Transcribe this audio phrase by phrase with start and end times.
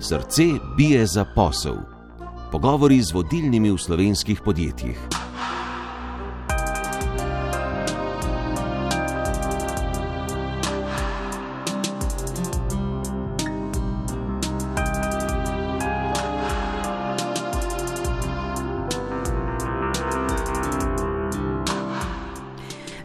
[0.00, 0.42] Srce
[0.76, 1.76] bije za posel.
[2.52, 5.19] Pogovori z vodilnimi v slovenskih podjetjih.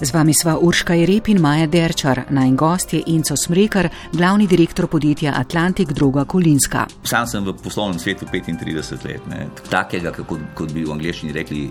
[0.05, 4.85] Z vami sva Urška Jerep in Maja Derčar, naj gost je Inco Smrekar, glavni direktor
[4.87, 6.83] podjetja Atlantik Druga Kolinska.
[7.01, 9.47] Sam sem v poslovnem svetu 35 let, ne.
[9.65, 11.63] takega, kot, kot bi v angleščini rekli,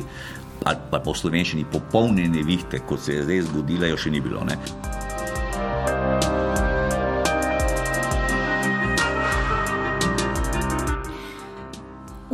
[0.67, 4.43] ali pa po slovenščini, popolne nevihte, kot se je zdaj zgodila, jo še ni bilo.
[4.43, 4.59] Ne.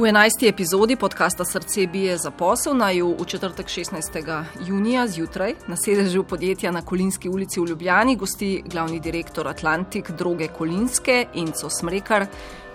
[0.00, 0.48] V 11.
[0.48, 4.44] epizodi podcasta Srce bije za posel naj v četrtek 16.
[4.66, 10.48] junija zjutraj na sedežu podjetja na Kolinski ulici v Ljubljani gosti glavni direktor Atlantik Droge
[10.48, 12.26] Kolinske Inco Smrekar.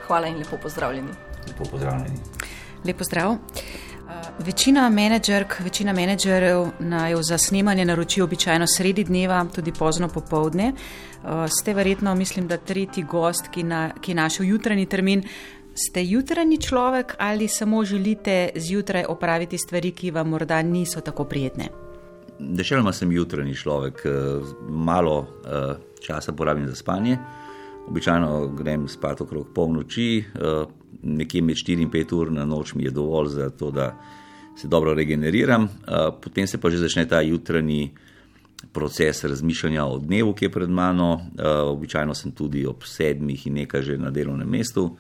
[0.08, 1.10] Hvala in lepo pozdravljeni.
[1.48, 2.20] Lepo pozdravljeni.
[2.86, 3.38] Lepo zdrav.
[4.40, 10.74] Večina menedžerk, večina menedžerjev naj za snemanje naroči običajno sredi dneva, tudi pozno popovdne.
[10.74, 15.24] Uh, ste verjetno, mislim, da tretji gost, ki, na, ki je našel jutranji termin.
[15.76, 21.68] Ste jutranji človek ali samo želite zjutraj opraviti stvari, ki vam morda niso tako prijetne?
[22.40, 24.04] Dešeloma sem jutranji človek,
[24.70, 25.28] malo
[26.00, 27.18] časa porabim za spanje.
[27.88, 30.24] Običajno grem spat okrog polnoči,
[31.04, 33.98] nekje med 4 in 5 ur na noč mi je dovolj za to, da
[34.56, 35.68] se dobro regeneriram.
[36.22, 37.92] Potem se pa že začne ta jutranji
[38.74, 41.20] proces razmišljanja o dnevu, ki je pred mano.
[41.66, 44.96] Običajno sem tudi ob sedmih in nekaj že na delovnem mestu.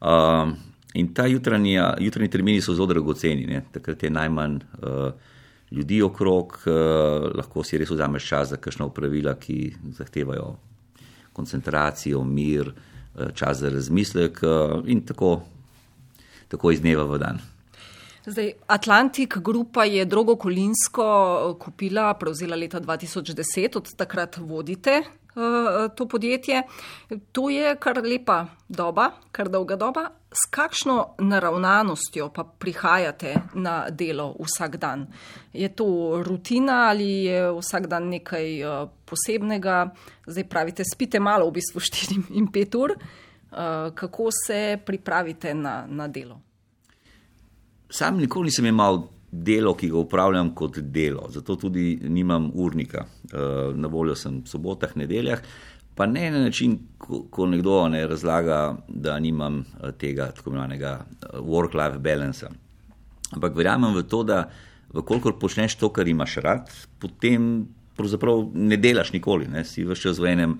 [0.00, 0.52] Uh,
[0.94, 3.64] in ta jutranja, jutranji termini so zelo dragoceni, ne?
[3.72, 5.10] takrat je najmanj uh,
[5.70, 10.54] ljudi okrog, uh, lahko si res vzameš čas za kakšno upravila, ki zahtevajo
[11.32, 15.40] koncentracijo, mir, uh, čas za razmislek uh, in tako,
[16.48, 17.42] tako iz dneva v dan.
[18.28, 25.27] Zdaj, Atlantik Grupa je drugo kolinsko kupila, prevzela leta 2010, od takrat vodite uh,
[25.94, 26.62] to podjetje.
[27.32, 30.10] To je kar lepa doba, kar dolga doba.
[30.28, 35.06] S kakšno naravnanostjo pa prihajate na delo vsak dan?
[35.52, 39.94] Je to rutina ali je vsak dan nekaj uh, posebnega?
[40.26, 42.94] Zdaj pravite, spite malo, v bistvu 4 in 5 ur.
[43.94, 46.40] Kako se pripravite na, na delo?
[47.90, 53.04] Sam nikoli nisem imel delo, ki ga upravljam kot delo, zato tudi nimam urnika.
[53.32, 55.42] Eh, na voljo sem v sobotah, nedeljah,
[55.94, 56.78] pa ne na način,
[57.30, 62.48] ko nekdo ne razlaga, da nimam eh, tega tako imenovanega eh, work-life balance.
[63.32, 64.46] Ampak verjamem v to, da
[64.94, 67.66] vkolikor počneš to, kar imaš rad, potem
[67.98, 69.64] pravzaprav ne delaš nikoli, ne?
[69.64, 70.54] si vse čas v enem,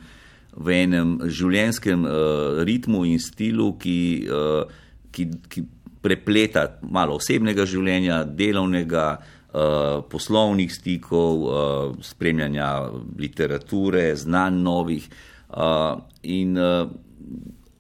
[0.59, 4.67] v enem življenjskem uh, ritmu in stilu, ki, uh,
[5.15, 5.63] ki, ki
[6.03, 12.71] prepleta malo osebnega življenja, delovnega, uh, poslovnih stikov, uh, spremljanja
[13.19, 15.09] literature, znanj novih.
[15.49, 16.53] Uh, in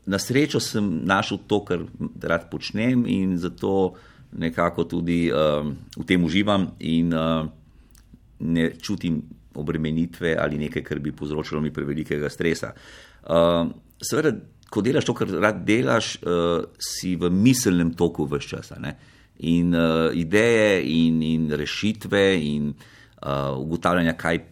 [0.08, 1.82] na srečo sem našel to, kar
[2.22, 3.94] rad počnem, in zato
[4.32, 7.12] nekako tudi v tem uživam in
[8.40, 9.20] ne čutim
[9.56, 12.72] obremenitve ali nekaj, kar bi povzročilo mi prevelikega stresa.
[14.00, 14.32] Seveda,
[14.70, 18.72] ko delaš to, kar rad delaš, uh, si v miselnem toku vse čas.
[19.38, 24.42] In uh, ideje, in, in rešitve, in uh, ugotavljanja, kaj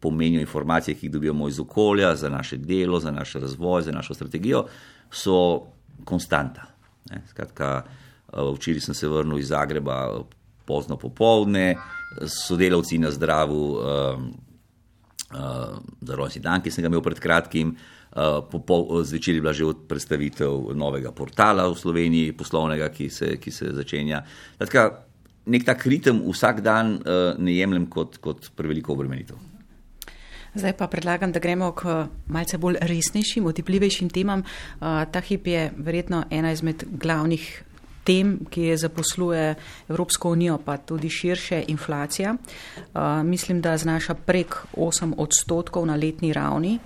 [0.00, 4.14] pomenijo informacije, ki jih dobivamo iz okolja, za naše delo, za naš razvoj, za našo
[4.14, 4.64] strategijo,
[5.10, 5.66] so
[6.04, 6.66] konstanta.
[7.10, 7.22] Ne?
[7.28, 7.84] Skratka,
[8.32, 10.24] uh, včeraj sem se vrnil iz Zagreba
[10.64, 11.76] pozno popovdne,
[12.26, 13.84] sodelavci na zdravu, uh,
[15.30, 17.76] uh, za rojstni dan, ki sem ga imel pred kratkim.
[17.76, 17.99] Uh,
[19.02, 24.24] zvečer je bila že predstavitev novega portala v Sloveniji, poslovnega, ki se, ki se začenja.
[24.58, 25.06] Tatka,
[25.46, 29.38] nek tak ritem vsak dan uh, ne jemljem kot, kot preveliko obremenitev.
[30.54, 34.42] Zdaj pa predlagam, da gremo k malce bolj resnejšim, otipljivejšim temam.
[34.80, 37.62] Ta hip je verjetno ena izmed glavnih
[38.04, 39.54] tem, ki je zaposluje
[39.88, 42.34] Evropsko unijo, pa tudi širše inflacija.
[43.24, 46.78] Mislim, da znaša prek 8 odstotkov na letni ravni.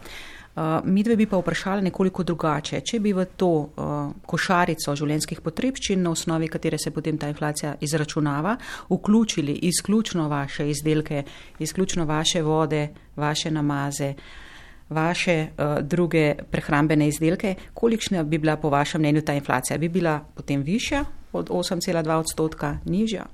[0.54, 2.78] Uh, mi dve bi pa vprašali nekoliko drugače.
[2.86, 7.72] Če bi v to uh, košarico življenjskih potrebščin, na osnovi katere se potem ta inflacija
[7.82, 8.52] izračunava,
[8.86, 11.24] vključili izključno vaše izdelke,
[11.58, 12.84] izključno vaše vode,
[13.16, 14.12] vaše namaze,
[14.94, 19.78] vaše uh, druge prehrambene izdelke, kolikšna bi bila po vašem mnenju ta inflacija?
[19.78, 21.02] Bi bila potem višja
[21.32, 23.24] od 8,2 odstotka, nižja?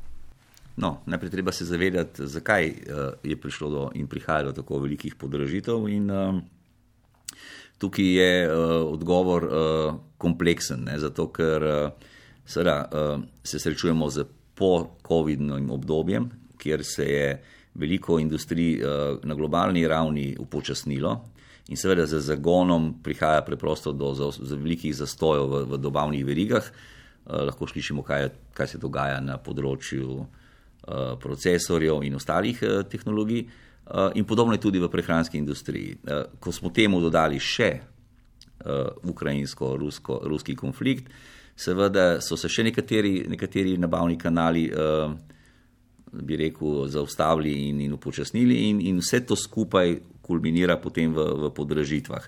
[0.81, 5.15] No, najprej treba se zavedati, zakaj uh, je prišlo do in prihaja do tako velikih
[5.21, 5.85] podražitev.
[5.89, 6.41] In, uh,
[7.81, 12.11] tukaj je uh, odgovor uh, kompleksen, ne, zato ker uh,
[12.45, 16.29] seveda, uh, se srečujemo z po-COVID-nim obdobjem,
[16.61, 17.27] kjer se je
[17.81, 21.15] veliko industrij uh, na globalni ravni upočasnilo.
[21.71, 26.67] In seveda z zagonom prihaja preprosto do za, za velikih zastojev v, v dobavnih verigah.
[27.25, 33.47] Uh, lahko slišimo, kaj, kaj se dogaja na področju uh, procesorjev in ostalih uh, tehnologij.
[33.47, 33.70] Eh,
[34.15, 35.97] in podobno je tudi v prehranski industriji.
[36.07, 37.83] Eh, ko smo temu dodali še eh,
[39.03, 41.11] ukrajinsko-ruski konflikt,
[41.57, 44.71] seveda so se še nekateri, nekateri nabavni kanali,
[46.11, 51.51] bi rekel, zaustavili in, in upočasnili, in, in vse to skupaj kulminira potem v, v
[51.53, 52.25] podražitvah.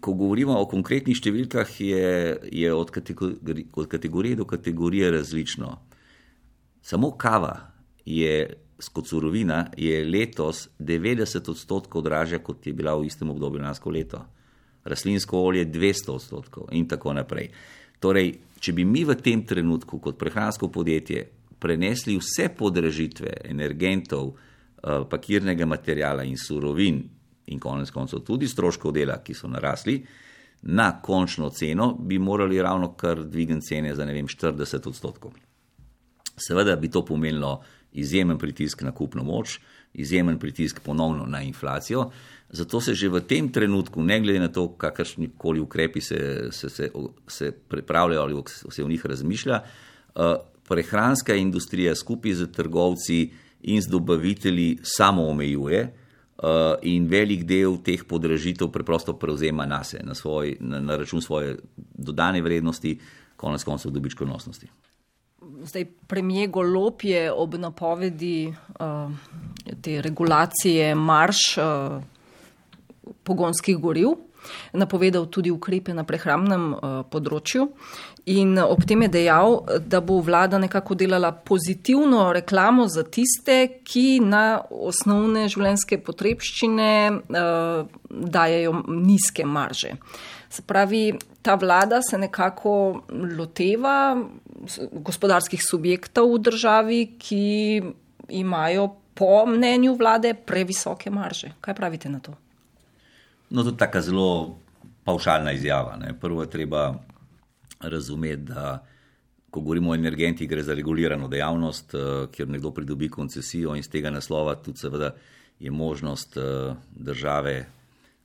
[0.00, 2.08] Ko govorimo o konkretnih številkah, je,
[2.48, 5.76] je od, kategori, od kategorije do kategorije različno.
[6.80, 7.74] Samo kava
[8.08, 13.90] je kot surovina je letos 90 odstotkov dražja, kot je bila v istem obdobju lansko
[13.90, 14.24] leto.
[14.84, 17.48] Rastlinsko olje 200 odstotkov in tako naprej.
[18.00, 21.24] Torej, če bi mi v tem trenutku kot prehransko podjetje
[21.58, 27.02] prenesli vse podražitve energentov, eh, pakirnega materijala in surovin
[27.46, 30.04] in konec koncev tudi stroškov dela, ki so narasli,
[30.62, 35.32] na končno ceno, bi morali ravno kar dvigniti cene za ne vem 40 odstotkov.
[36.36, 37.62] Seveda bi to pomenilo
[37.94, 39.58] izjemen pritisk na kupno moč,
[39.94, 42.10] izjemen pritisk ponovno na inflacijo.
[42.50, 46.70] Zato se že v tem trenutku, ne glede na to, kakršni koli ukrepi se, se,
[46.70, 46.90] se,
[47.28, 50.34] se pripravljajo ali se v njih razmišlja, eh,
[50.68, 53.32] prehranska industrija skupaj z trgovci
[53.62, 60.00] in z dobavitelji samo omejuje eh, in velik del teh podražitev preprosto prevzema na se,
[60.02, 60.14] na,
[60.60, 62.98] na, na račun svoje dodane vrednosti,
[63.36, 64.66] konec koncev dobičkonosnosti.
[65.64, 69.10] Zdaj, premijer Golop je ob napovedi uh,
[69.82, 72.02] te regulacije marš uh,
[73.24, 74.08] pogonskih goriv
[74.72, 77.68] napovedal tudi ukrepe na prehramnem uh, področju
[78.30, 84.20] in ob tem je dejal, da bo vlada nekako delala pozitivno reklamo za tiste, ki
[84.24, 89.96] na osnovne življenjske potrebščine uh, dajajo nizke marže.
[90.54, 94.14] Se pravi, ta vlada se nekako loteva
[94.92, 97.46] gospodarskih subjektov v državi, ki
[98.28, 101.56] imajo po mnenju vlade previsoke marže.
[101.60, 102.36] Kaj pravite na to?
[103.50, 104.28] No, to je tako zelo
[105.04, 105.96] paušalna izjava.
[105.96, 106.14] Ne.
[106.20, 106.94] Prvo je treba
[107.80, 108.84] razumeti, da
[109.50, 111.98] ko govorimo o energentih, gre za regulirano dejavnost, eh,
[112.32, 115.14] kjer nekdo pridobi koncesijo in z tega naslova tudi seveda
[115.60, 117.66] je možnost eh, države,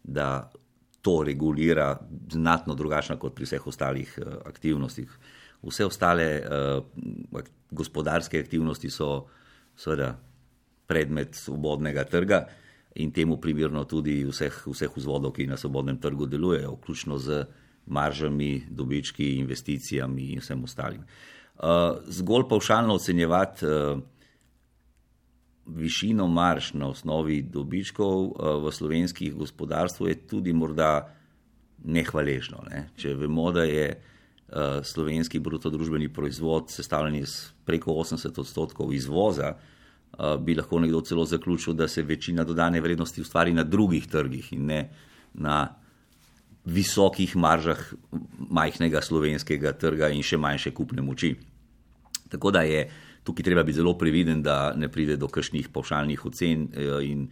[0.04, 0.52] da
[1.02, 2.00] to regulira
[2.32, 5.20] znatno drugačna kot pri vseh ostalih eh, aktivnostih
[5.62, 7.42] vse ostale uh,
[7.72, 9.26] gospodarske aktivnosti so
[9.78, 10.14] seveda
[10.88, 12.46] predmet svobodnega trga
[12.96, 17.44] in temu primerno tudi vseh, vseh vzvodov, ki na svobodnem trgu delujejo, vključno z
[17.86, 21.04] maržami, dobički, investicijami in vsem ostalim.
[21.60, 24.00] Uh, zgolj paušalno ocenjevati uh,
[25.76, 31.10] višino marž na osnovi dobičkov uh, v slovenskih gospodarstvu je tudi morda
[31.86, 32.64] nehvaležno.
[32.70, 32.90] Ne?
[32.98, 34.10] Če vemo, da je uh,
[34.50, 41.02] Eh, slovenski bruto družbeni proizvod, sestavljen iz preko 80 odstotkov izvoza, eh, bi lahko nekdo
[41.02, 44.90] celo zaključil, da se večina dodane vrednosti ustvari na drugih trgih in ne
[45.34, 45.76] na
[46.66, 47.94] visokih maržah
[48.50, 51.36] majhnega slovenskega trga in še manjše kupne moči.
[52.30, 52.90] Tako da je
[53.30, 57.30] tukaj treba biti zelo previden, da ne pride do kakšnih pavšalnih ocen eh, in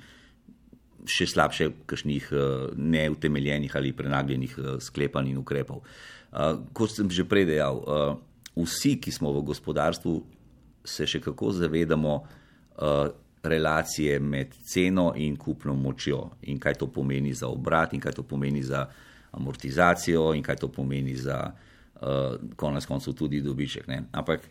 [1.07, 2.25] še slabše, kakšnih
[2.75, 5.85] neutemeljenih ali prenagljenih sklepanj in ukrepov.
[6.75, 7.79] Kot sem že prej dejal,
[8.59, 10.15] vsi, ki smo v gospodarstvu,
[10.83, 12.17] se še kako zavedamo
[13.47, 18.23] relacije med ceno in kupno močjo in kaj to pomeni za obrat, in kaj to
[18.23, 18.85] pomeni za
[19.31, 21.51] amortizacijo, in kaj to pomeni za
[22.01, 23.87] uh, konec koncev tudi dobiček.
[23.87, 24.03] Ne?
[24.11, 24.41] Ampak,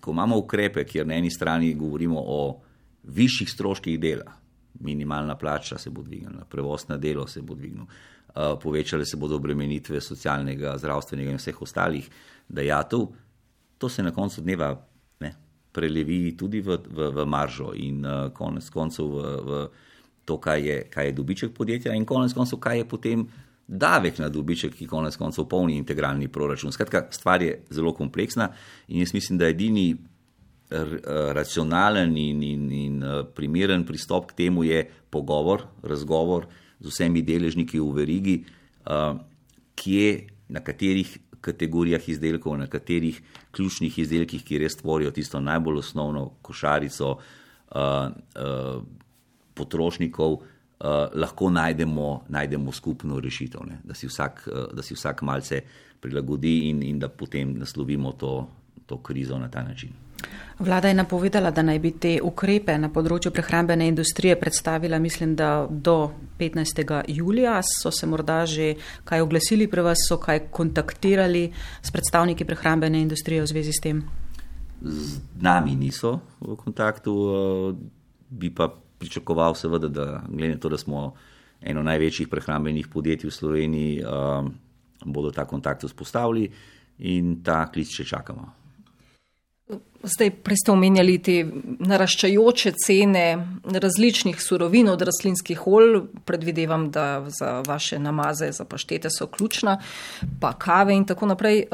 [0.00, 2.60] ko imamo ukrepe, kjer na eni strani govorimo o
[3.04, 4.32] višjih stroških dela,
[4.80, 7.84] minimalna plača se bo dvignila, prevoz na delo se bo dvignil.
[8.36, 12.06] Eh, povečale se bodo obremenitve socialnega, zdravstvenega in vseh ostalih
[12.48, 13.08] dejatev,
[13.78, 14.68] to se na koncu dneva
[15.20, 15.32] ne,
[15.72, 19.58] prelevi tudi v, v, v maržo in uh, konec koncev v, v
[20.24, 23.26] to, kaj je, kaj je dobiček podjetja in konec koncev, kaj je potem
[23.70, 26.72] davek na dobiček, ki konec koncev polni integralni proračun.
[26.74, 28.50] Skratka, stvar je zelo kompleksna
[28.88, 29.94] in jaz mislim, da edini
[31.34, 33.02] racionalen in, in, in
[33.34, 36.46] primeren pristop k temu je pogovor, razgovor,
[36.80, 38.36] z vsemi deležniki v verigi,
[39.74, 40.12] kje,
[40.48, 47.16] na katerih kategorijah izdelkov, na katerih ključnih izdelkih, ki res tvorijo tisto najbolj osnovno košarico
[49.54, 50.40] potrošnikov,
[51.14, 53.80] lahko najdemo, najdemo skupno rešitev, ne?
[53.84, 55.62] da si vsak, uh, da si vsak malce
[56.00, 58.48] prilagodi in, in da potem naslovimo to,
[58.86, 59.92] to krizo na ta način.
[60.58, 65.66] Vlada je napovedala, da naj bi te ukrepe na področju prehrambene industrije predstavila, mislim, da
[65.70, 66.82] do 15.
[67.08, 67.60] julija.
[67.64, 71.46] So se morda že kaj oglasili pri vas, so kaj kontaktirali
[71.82, 74.02] s predstavniki prehrambene industrije v zvezi s tem?
[74.80, 77.16] Z nami niso v kontaktu,
[78.28, 78.68] bi pa
[79.00, 81.14] pričakoval, seveda, da glede to, da smo
[81.60, 84.02] eno največjih prehrambenih podjetij v Sloveniji,
[85.04, 86.50] bodo ta kontakt vzpostavili
[86.98, 88.60] in ta klic še čakamo.
[90.00, 91.34] Zdaj, prej ste omenjali te
[91.84, 93.24] naraščajoče cene
[93.84, 99.76] različnih surovin od rastlinskih olj, predvidevam, da za vaše namaze, za paštete so ključna,
[100.40, 101.66] pa kave in tako naprej.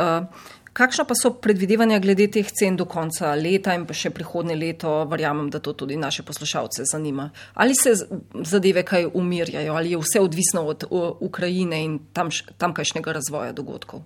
[0.76, 4.90] Kakšna pa so predvidevanja glede teh cen do konca leta in pa še prihodnje leto?
[5.08, 7.30] Verjamem, da to tudi naše poslušalce zanima.
[7.54, 7.94] Ali se
[8.44, 10.84] zadeve kaj umirjajo, ali je vse odvisno od
[11.24, 12.28] Ukrajine in tam,
[12.60, 14.04] tamkajšnjega razvoja dogodkov?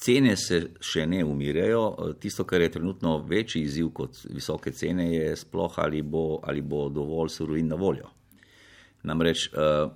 [0.00, 2.14] Cene se še ne umirjajo.
[2.24, 6.88] Tisto, kar je trenutno večji izziv kot visoke cene, je sploh ali bo, ali bo
[6.88, 8.08] dovolj surovin na voljo.
[9.04, 9.92] Namreč uh,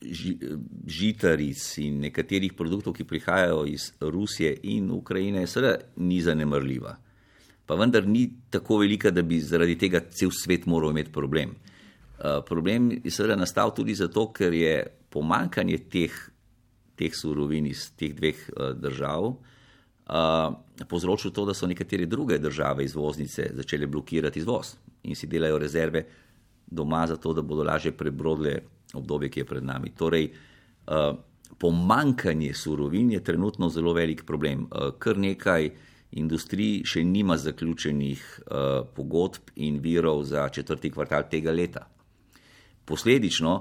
[0.00, 6.96] količina žitaric in nekaterih produktov, ki prihajajo iz Rusije in Ukrajine, seveda ni zanemrljiva.
[7.66, 11.50] Pa vendar ni tako velika, da bi zaradi tega cel svet moral imeti problem.
[11.50, 16.16] Uh, problem je seveda nastal tudi zato, ker je pomankanje teh
[16.96, 22.84] teh surovin iz teh dveh uh, držav, uh, povzročil to, da so nekatere druge države
[22.84, 26.04] izvoznice začele blokirati izvoz in si delajo rezerve
[26.66, 28.58] doma, zato da bodo lažje prebrodile
[28.94, 29.92] obdobje, ki je pred nami.
[29.96, 31.14] Torej, uh,
[31.58, 34.66] pomankanje surovin je trenutno zelo velik problem.
[34.70, 35.70] Uh, kar nekaj
[36.10, 41.86] industrij še nima zaključenih uh, pogodb in virov za četrti kvartal tega leta.
[42.84, 43.52] Posledično,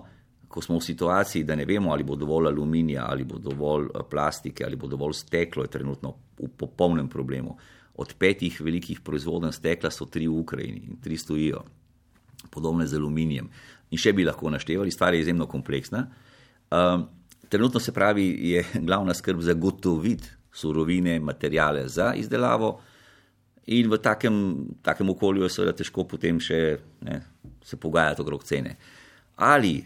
[0.50, 4.02] ko smo v situaciji, da ne vemo, ali bo dovolj aluminija, ali bo dovolj eh,
[4.10, 7.54] plastike, ali bo dovolj steklo, je trenutno v popolnem problemu.
[8.02, 11.62] Od petih velikih proizvodov stekla so tri v Ukrajini in tri stojijo,
[12.50, 13.50] podobne z aluminijem.
[13.90, 16.04] In še bi lahko naštevali, stvar je izjemno kompleksna.
[16.70, 17.08] Um,
[17.50, 22.80] trenutno se pravi, je glavna skrb zagotoviti surovine, materijale za izdelavo.
[23.70, 24.36] In v takem,
[24.82, 26.60] takem okolju je seveda težko potem še
[27.06, 27.20] ne,
[27.62, 28.76] se pogajati okrog cene.
[29.46, 29.78] Ali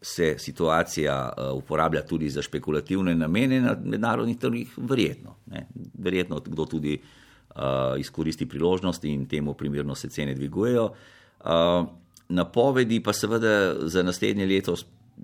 [0.00, 5.38] se situacija uh, uporablja tudi za špekulativne namene na mednarodnih trgih, verjetno.
[5.50, 5.64] Ne.
[5.98, 10.84] Verjetno kdo tudi uh, izkoristi priložnost in temu primerno se cene dvigujejo.
[11.40, 11.88] Uh,
[12.28, 14.74] napovedi pa seveda za naslednje leto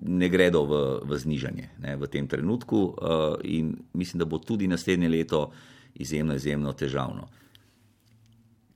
[0.01, 4.67] ne gredo v, v znižanje ne, v tem trenutku uh, in mislim, da bo tudi
[4.67, 5.51] naslednje leto
[5.95, 7.27] izjemno, izjemno težavno.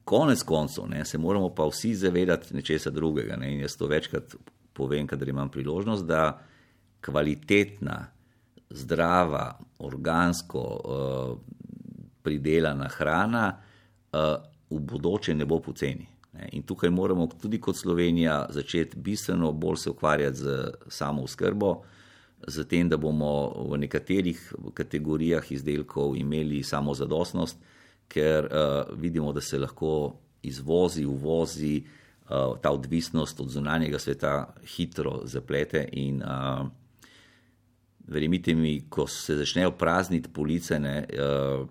[0.03, 4.35] Konec koncev se moramo pa vsi zavedati nečesa drugega ne, in jaz to večkrat
[4.73, 6.39] povem, kadar imam priložnost, da
[7.01, 8.07] kvalitetna,
[8.69, 11.37] zdrava, organsko uh,
[12.23, 14.19] pridelana hrana uh,
[14.69, 16.07] v bodoče ne bo poceni.
[16.51, 21.81] In tukaj moramo tudi kot Slovenija začeti bistveno bolj se ukvarjati z samo skrbo,
[22.47, 27.57] z tem, da bomo v nekaterih kategorijah izdelkov imeli samo zadostnost,
[28.07, 31.83] ker uh, vidimo, da se lahko izvozi, uvozi,
[32.29, 35.83] uh, ta odvisnost od zunanjega sveta hitro zaplete.
[35.91, 36.67] In uh,
[38.07, 41.67] verjemite mi, ko se začnejo prazniti police, ne, uh,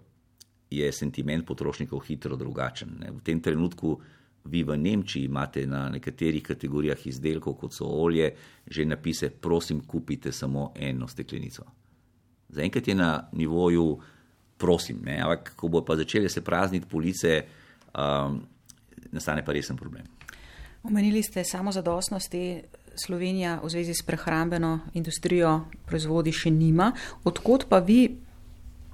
[0.70, 2.98] je sentiment potrošnikov hitro drugačen.
[3.00, 3.10] Ne.
[3.10, 4.00] V tem trenutku.
[4.44, 8.30] Vi v Nemčiji imate na nekaterih kategorijah izdelkov, kot so olje,
[8.66, 11.64] že napise: prosim, kupite samo eno steklenico.
[12.48, 13.98] Zaenkrat je na nivoju,
[14.58, 15.20] prosim, ne?
[15.20, 17.42] ampak ko bo pa začele se prazniti police,
[17.94, 18.40] um,
[19.12, 20.04] nastane pa resen problem.
[20.82, 22.62] Omenili ste samo zadostnosti.
[22.98, 26.90] Slovenija v zvezi s prehrambeno industrijo proizvodi še nima.
[27.24, 28.08] Odkot pa vi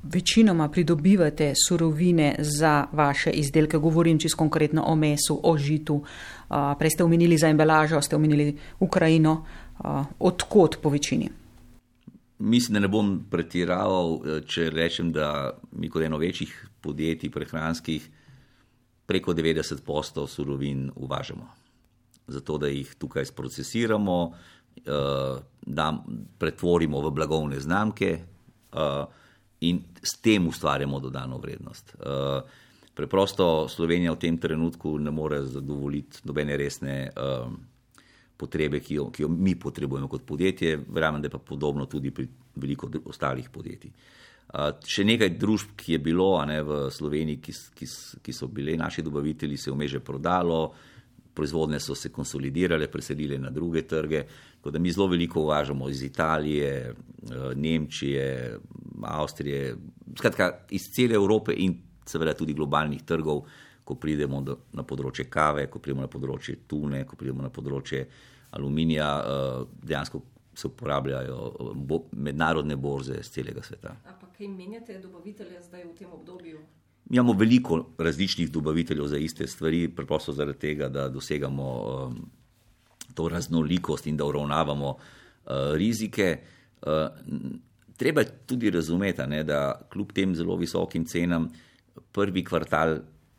[0.04, 3.78] večinoma pridobivate surovine za vaše izdelke?
[3.78, 6.02] Govorim čisto konkretno o mesu, o žitu.
[6.78, 9.44] Prej ste omenili za embalažo, ste omenili Ukrajino.
[10.18, 11.28] Odkot po večini?
[12.38, 18.08] Mislim, da ne bom pretiraval, če rečem, da mi kot eno večjih podjetij prehranskih
[19.06, 21.64] preko 90% surovin uvažamo
[22.26, 26.04] zato da jih tukaj procesiramo, uh, da
[26.38, 28.18] pretvorimo v blagovne znamke
[28.72, 28.80] uh,
[29.68, 31.94] in s tem ustvarjamo dodano vrednost.
[31.98, 32.42] Uh,
[32.94, 37.52] preprosto Slovenija v tem trenutku ne more zadovoljiti nobene resne uh,
[38.36, 42.10] potrebe, ki jo, ki jo mi potrebujemo kot podjetje, verjamem, da je pa podobno tudi
[42.10, 43.92] pri veliko ostalih podjetij.
[44.54, 47.88] Uh, še nekaj družb, ki je bilo ne, v Sloveniji, ki, ki,
[48.22, 50.66] ki so bile naši dobavitelji, se je vmeže prodalo,
[51.34, 54.24] proizvodne so se konsolidirale, preselile na druge trge.
[54.64, 56.94] Tako da mi zelo veliko uvažamo iz Italije, eh,
[57.54, 58.58] Nemčije,
[59.02, 59.76] Avstrije,
[60.18, 61.74] skratka iz cele Evrope in
[62.06, 63.42] seveda tudi globalnih trgov,
[63.84, 68.06] ko pridemo do, na področje kave, ko pridemo na področje tune, ko pridemo na področje
[68.56, 70.22] aluminija, eh, dejansko
[70.56, 73.92] se uporabljajo eh, bo, mednarodne borze z celega sveta.
[74.14, 76.62] Ampak kaj menjate, dobavitelje zdaj v tem obdobju?
[77.10, 81.68] Mi imamo veliko različnih dobaviteljev za iste stvari, preprosto zaradi tega, da dosegamo
[82.06, 82.16] um,
[83.14, 86.38] to raznolikost in da uravnavamo uh, rizike.
[86.82, 87.08] Uh,
[87.96, 91.48] treba je tudi razumeti, ne, da kljub tem zelo visokim cenam,
[92.12, 92.98] prvi kvartal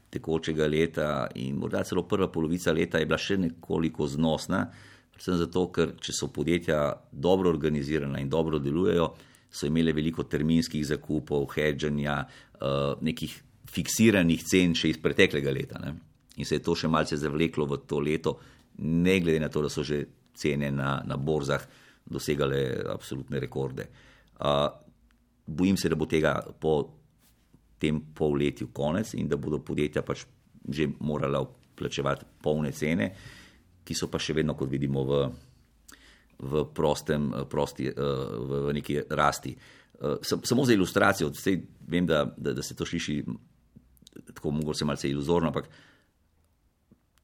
[0.10, 4.65] tekočega leta in morda celo prva polovica leta je bila še nekoliko znosna,
[5.12, 9.10] predvsem zato, ker če so podjetja dobro organizirana in dobro delujejo,
[9.51, 12.17] so imele veliko terminskih zakupov, hedžanja,
[12.60, 13.36] uh, nekih
[13.72, 15.79] fiksiranih cen še iz preteklega leta.
[15.84, 15.96] Ne?
[16.36, 18.36] In se je to še malce zavleklo v to leto,
[18.77, 20.03] ne glede na to, da so že
[20.36, 21.63] cene na, na borzah
[22.05, 23.88] dosegale absolutne rekorde.
[24.39, 24.67] Uh,
[25.48, 26.75] bojim se, da bo tega po
[27.79, 30.25] tem polletju konec in da bodo podjetja pač
[30.65, 31.44] že morala
[31.75, 33.12] plačevati polne cene,
[33.86, 35.20] ki so pa še vedno, kot vidimo, v,
[36.41, 39.53] v prostem, prosti, v, v neki rasti.
[40.25, 41.29] Samo za ilustracijo,
[41.86, 43.20] vem, da, da, da se to sliši
[44.34, 45.70] tako mogoče malce iluzorno, ampak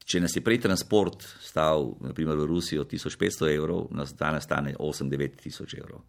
[0.04, 5.42] če nas je prej transport stal, naprimer v Rusijo, 1500 evrov, nas danes stane 8-9
[5.42, 6.02] tisoč evrov,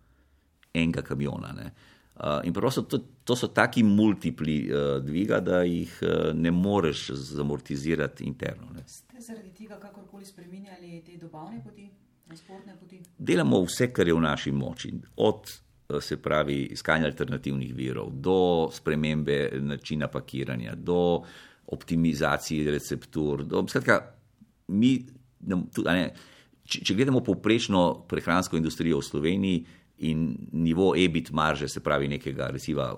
[0.74, 1.54] enega kamiona.
[1.58, 1.72] Ne.
[2.14, 7.08] Uh, in prosto to, to so taki multipli uh, dviga, da jih uh, ne moreš
[7.34, 8.70] zamortizirati interno.
[8.76, 8.86] Ne.
[8.86, 11.90] Ste zaradi tega kakorkoli spremenjali te dobavne poti,
[12.28, 13.02] transportne poti?
[13.18, 14.94] Delamo vse, kar je v naši moči.
[15.26, 15.54] Od
[16.02, 21.24] se pravi iskanje alternativnih virov, do spremembe načina pakiranja, do
[21.68, 23.44] optimizacije receptur.
[23.46, 24.00] Do, skratka,
[24.68, 24.98] mi,
[25.74, 26.10] tudi, ne,
[26.66, 29.64] če, če gledamo povprečno prehransko industrijo v Sloveniji
[30.10, 32.90] in nivo EBIT marže, se pravi nekega recimo,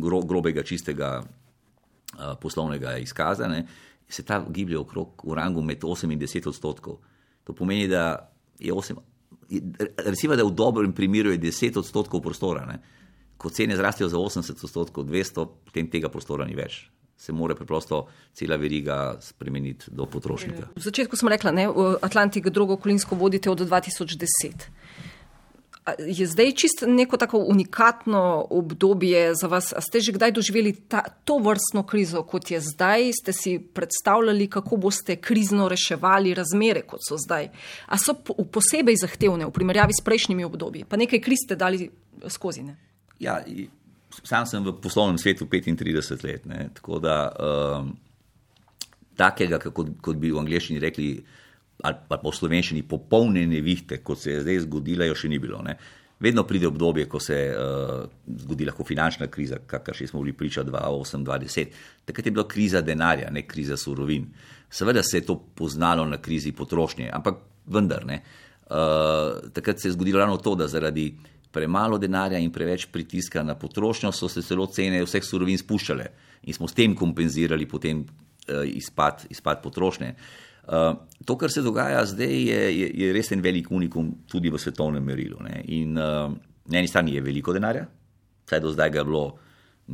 [0.00, 3.66] gro, grobega, čistega uh, poslovnega izkazane,
[4.08, 7.00] se ta giblje okrog v rangu med 8 in 10 odstotkov.
[7.44, 9.02] To pomeni, da je 8
[9.96, 12.66] recimo, da v dobrem primeru je 10 odstotkov prostora.
[12.66, 12.80] Ne?
[13.36, 16.86] Ko cene zrastejo za 80 odstotkov, 200, potem tega prostora ni več.
[17.16, 20.68] Se mora preprosto cela veriga spremeniti do potrošnika.
[20.76, 24.68] V začetku smo rekli, da Atlantik drugo kolinsko vodite od 2010
[25.98, 29.72] je zdaj čisto neko tako unikatno obdobje za vas?
[29.72, 33.12] A ste že kdaj doživeli ta, to vrstno krizo, kot je zdaj?
[33.22, 37.48] Ste si predstavljali, kako boste krizno reševali razmere, kot so zdaj?
[37.86, 40.84] A so po, posebej zahtevne v primerjavi s prejšnjimi obdobji?
[40.84, 41.90] Pa nekaj kriz ste dali
[42.28, 42.62] skozi.
[42.62, 42.76] Ne?
[43.18, 43.40] Ja,
[44.24, 46.68] sam sem v poslovnem svetu 35 let, ne?
[46.74, 47.92] tako da um,
[49.16, 51.10] takega, kot, kot bi v angleščini rekli,
[51.84, 55.60] ali pa po slovenščini popolne nevihte, kot se je zdaj zgodila, jo še ni bilo.
[55.64, 55.76] Ne.
[56.20, 58.06] Vedno pride obdobje, ko se uh,
[58.40, 61.76] zgodi lahko finančna kriza, kakor še smo bili priča 2008-2010.
[62.08, 64.24] Takrat je bila kriza denarja, ne kriza surovin.
[64.72, 68.22] Seveda se je to poznalo na krizi potrošnje, ampak vendar ne.
[68.66, 71.10] Uh, takrat se je zgodilo ravno to, da zaradi
[71.56, 76.10] premalo denarja in preveč pritiska na potrošnjo so se celo cene vseh surovin spuščale
[76.46, 80.12] in smo s tem kompenzirali potem uh, izpad, izpad potrošnje.
[80.12, 84.50] Uh, Uh, to, kar se dogaja zdaj, je, je, je res en velik unikum tudi
[84.50, 85.38] v svetovnem merilu.
[85.46, 85.60] Ne.
[85.70, 86.32] In uh,
[86.66, 87.84] na eni strani je veliko denarja,
[88.48, 89.22] vsaj do zdaj ga je bilo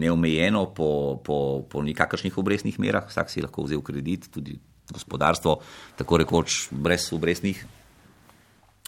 [0.00, 1.36] neomejeno po, po,
[1.68, 4.56] po nikakršnih obrestnih merah, vsak si lahko vzel kredit, tudi
[4.88, 5.58] gospodarstvo,
[6.00, 7.60] tako rekoč brez obrestnih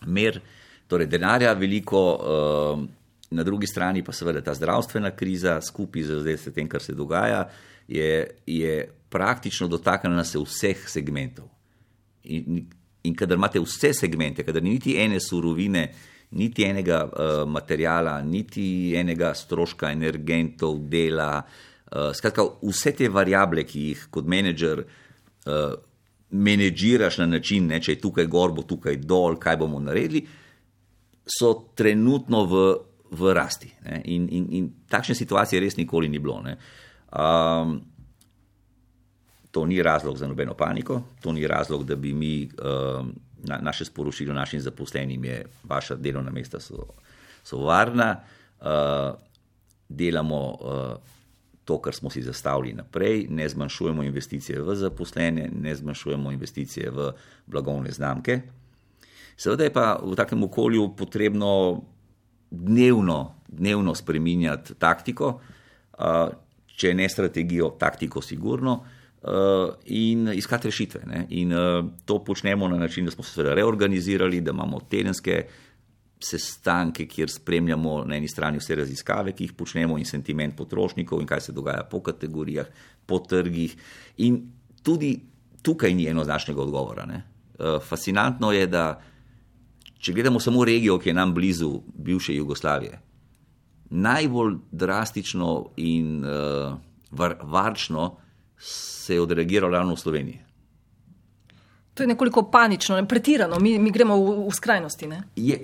[0.09, 0.41] mer.
[0.89, 2.85] Torej, denarja veliko, uh,
[3.31, 7.47] na drugi strani pa seveda ta zdravstvena kriza, skupaj z tem, kar se dogaja,
[7.89, 11.49] je, je praktično dotaknjena se vseh segmentov.
[12.25, 12.65] In,
[13.05, 15.89] in kadar imate vse segmente, kadar ni niti ene surovine,
[16.35, 23.89] niti enega uh, materijala, niti enega stroška energentov, dela, uh, skratka, vse te variable, ki
[23.89, 25.75] jih kot menedžer uh,
[26.35, 30.25] menedžiraš na način, ne, če je tukaj gor, bo tukaj dol, kaj bomo naredili,
[31.27, 32.63] so trenutno v,
[33.11, 33.73] v rasti.
[34.05, 36.41] In, in, in takšne situacije res nikoli ni bilo.
[36.41, 37.81] Um,
[39.55, 43.07] To ni razlog za nobeno paniko, to ni razlog, da bi mi uh,
[43.45, 46.87] na, naše sporočilo našim zaposlenim, je vaša delovna mesta so,
[47.45, 48.17] so varna,
[48.61, 49.15] uh,
[49.89, 50.97] delamo uh,
[51.65, 57.13] to, kar smo si zastavili naprej, ne zmanjšujemo investicije v zaposlene, ne zmanjšujemo investicije v
[57.47, 58.41] blagovne znamke.
[59.37, 61.83] Seveda je pa v takem okolju potrebno
[62.51, 65.41] dnevno, dnevno spreminjati taktiko,
[66.77, 68.85] če ne strategijo, taktiko sigurno.
[69.87, 71.01] in iskati rešitve.
[71.07, 71.27] Ne?
[71.31, 71.53] In
[72.05, 75.47] to počnemo na način, da smo se reorganizirali, da imamo tedenske
[76.21, 81.27] sestanke, kjer spremljamo na eni strani vse raziskave, ki jih počnemo, in sentiment potrošnikov, in
[81.27, 82.67] kaj se dogaja po kategorijah,
[83.07, 83.77] po trgih.
[84.25, 84.41] In
[84.83, 85.17] tudi
[85.63, 87.07] tukaj ni enoznačnega odgovora.
[87.07, 87.23] Ne?
[87.89, 89.01] Fascinantno je, da
[90.05, 93.01] če gledamo samo regijo, ki je nam blizu bivše Jugoslavije,
[93.91, 96.75] najbolj drastično in uh,
[97.11, 98.17] var, varčno
[98.59, 100.41] se je odreagiralo ravno v Sloveniji.
[101.95, 105.09] To je nekoliko panično, ne pretirano, mi, mi gremo v, v skrajnosti.
[105.37, 105.59] Je,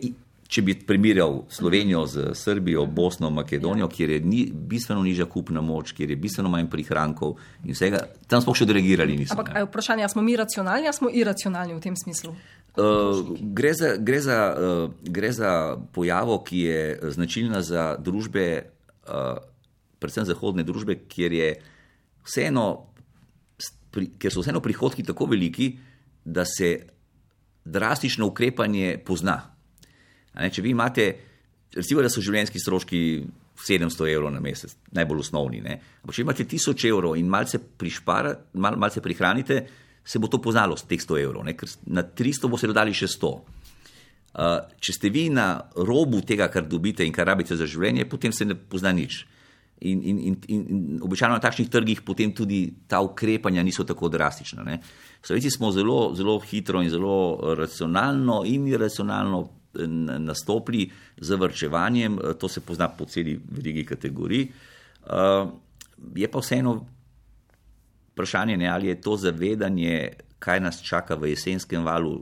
[0.49, 3.97] če bi primerjal Slovenijo z Srbijo, Bosno, Makedonijo, ja.
[3.97, 8.41] kjer je ni, bistveno nižja kupna moč, kjer je bistveno manj prihrankov in vsega, tam
[8.41, 9.19] smo še odreagirali.
[9.21, 12.33] Nismo, Ampak je vprašanje, smo mi racionalni ali smo iracionalni v tem smislu?
[12.33, 12.60] Uh,
[13.41, 18.47] gre, za, gre, za, uh, gre za pojavo, ki je značilna za družbe,
[19.09, 19.39] uh,
[19.99, 21.69] predvsem zahodne družbe, kjer je uh,
[22.25, 22.67] vseeno,
[23.91, 25.73] pri, ker so vseeno prihodki tako veliki,
[26.25, 26.71] da se
[27.65, 29.41] drastično ukrepanje pozna.
[30.35, 31.07] Ne, če vi imate,
[31.75, 33.01] recimo, da so življenjski stroški
[33.61, 38.79] 700 evrov na mesec, najbolj osnovni, ampak če imate 1000 evrov in malce, prišpara, mal,
[38.81, 39.65] malce prihranite,
[40.05, 42.95] se bo to poznalo z teh 100 evrov, ne, ker na 300 bo se dodali
[42.97, 43.33] še 100.
[44.31, 48.31] Uh, če ste vi na robu tega, kar dobite in kar rabite za življenje, potem
[48.31, 49.25] se ne pozna nič.
[49.81, 54.63] In, in, in, in običajno na takšnih trgih potem tudi ta ukrepanja niso tako drastična.
[54.63, 54.77] Ne.
[55.25, 59.89] Slovenci smo zelo, zelo hitro in zelo racionalno in iracionalno eh,
[60.21, 60.85] nastopili
[61.17, 64.47] z vrčevanjem, eh, to se pozna po celi verigi kategorij.
[65.11, 65.49] Uh,
[66.15, 67.00] je pa vseeno
[68.21, 72.21] vprašanje, ne, ali je to zavedanje, kaj nas čaka v jesenskem valu,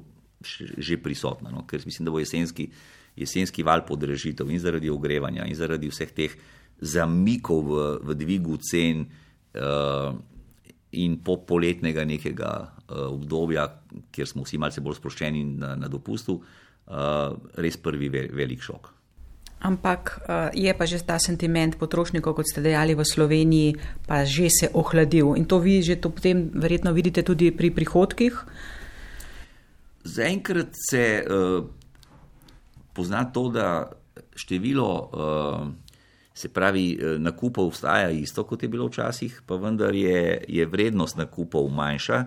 [0.78, 1.50] že prisotno.
[1.50, 1.66] No?
[1.66, 2.68] Ker mislim, da bo jesenski,
[3.18, 6.34] jesenski val podrežitev in zaradi ogrevanja in zaradi vseh teh
[6.78, 10.14] zamikov v, v dvigu cen uh,
[10.94, 13.66] in po poletnega nekega uh, obdobja,
[14.14, 18.97] kjer smo vsi malce bolj sproščeni na, na dopustu, uh, res prvi ve, velik šok.
[19.58, 20.22] Ampak
[20.54, 23.74] je pa že ta sentiment potrošnikov, kot ste dejali v Sloveniji,
[24.06, 25.34] pa že se ohladil.
[25.34, 28.34] In to vi že to potem verjetno vidite tudi pri prihodkih?
[30.06, 31.66] Zaenkrat se uh,
[32.94, 33.90] pozna to, da
[34.38, 35.66] število uh,
[36.38, 41.18] Se pravi, eh, nakupov ostaja isto, kot je bilo včasih, pa vendar je, je vrednost
[41.18, 42.20] nakupov manjša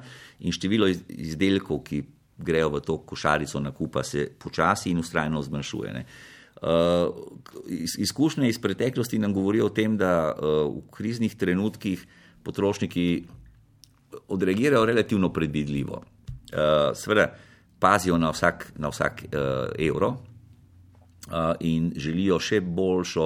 [0.44, 2.02] in število izdelkov, ki
[2.36, 5.94] grejo v to košarico nakupa, se počasi in ustrajno zmanjšuje.
[5.96, 6.04] Ne.
[6.04, 6.31] Uh,
[7.98, 10.44] izkušnje iz preteklosti nam govorijo o tem, da uh,
[10.76, 12.06] v kriznih trenutkih
[12.44, 13.24] potrošniki
[14.28, 16.02] odreagirajo relativno predvidljivo.
[16.02, 17.32] Uh, Sveda
[17.80, 19.24] pazijo na vsak, na vsak
[19.80, 20.18] evro
[21.60, 23.26] in želijo še boljšo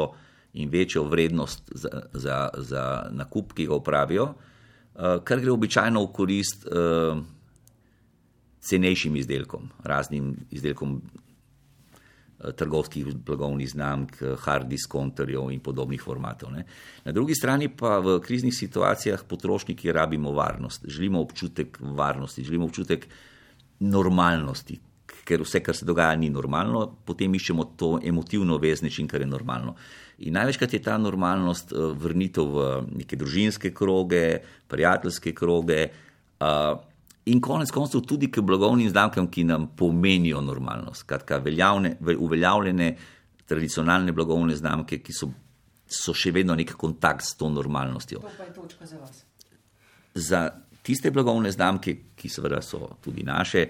[0.56, 4.34] in večjo vrednost za, za, za nakup, ki ga upravijo,
[4.96, 7.20] eh, kar gre običajno v korist eh,
[8.60, 11.25] cenejšim izdelkom, raznim izdelkom eh,
[12.52, 16.52] trgovskih blagovnih znamk, hard diskonterjev in podobnih formatov.
[16.54, 16.66] Ne.
[17.06, 23.08] Na drugi strani pa v kriznih situacijah potrošniki rabimo varnost, želimo občutek varnosti, želimo občutek
[23.80, 24.80] normalnosti.
[25.26, 29.28] Ker vse, kar se dogaja, ni normalno, potem iščemo to emotivno vez, nečim, kar je
[29.28, 29.72] normalno.
[29.72, 32.68] Uh, In največkrat je ta normalnost eh, vrnitev v
[33.02, 34.40] neke družinske kroge,
[34.72, 36.76] prijateljske kroge eh,
[37.26, 41.06] in konec koncev tudi k blagovnim znamkam, ki nam pomenijo normalnost.
[41.06, 42.96] Skratka, veljavne, uveljavljene
[43.46, 45.30] tradicionalne blagovne znamke, ki so,
[45.88, 48.22] so še vedno nek kontakt s to normalnostjo.
[48.22, 49.24] To pa je točka za vas.
[50.16, 50.42] Za
[50.86, 53.66] tiste blagovne znamke, ki seveda so tudi naše,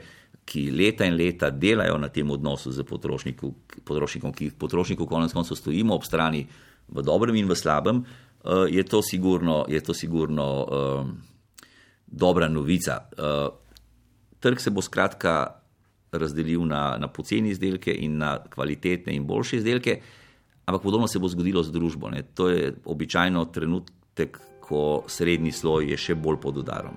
[0.45, 5.57] ki leta in leta delajo na tem odnosu z potrošnikom, ki jih potrošniku konec koncev
[5.57, 6.45] stojimo ob strani
[6.87, 11.15] v dobrem in v slabem, eh, je to sigurno, je to sigurno um,
[12.07, 12.99] dobra novica.
[13.17, 13.53] Uh,
[14.39, 15.55] trg se bo skratka
[16.11, 19.99] razdelil na, na poceni izdelke in na kvalitetne in boljše izdelke,
[20.65, 22.09] ampak podobno se bo zgodilo z družbo.
[22.09, 22.23] Ne.
[22.35, 26.93] To je običajno trenutek, ko srednji sloj je še bolj pod udarom.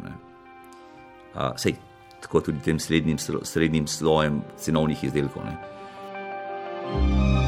[1.35, 1.77] Uh, sej,
[2.23, 5.45] tako tudi tem srednjim, srednjim slojem cenovnih izdelkov.
[5.45, 7.48] Ne.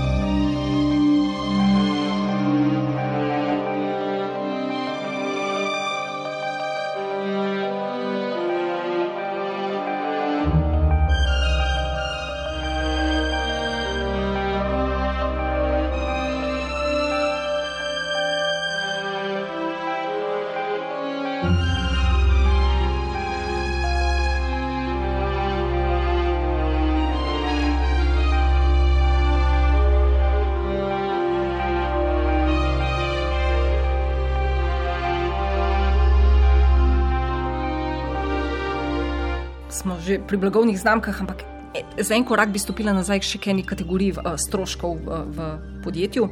[40.31, 41.43] Pri blagovnih znamkah, ampak
[41.75, 45.49] e, za en korak bi stopila nazaj še k eni kategoriji uh, stroškov uh, v
[45.83, 46.29] podjetju,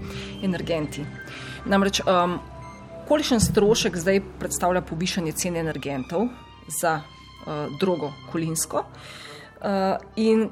[0.47, 1.03] energenti.
[1.67, 2.37] Namreč, um,
[3.11, 6.29] kolikšen strošek zdaj predstavlja povišanje cene energentov
[6.79, 10.47] za uh, drogo kolinsko uh, in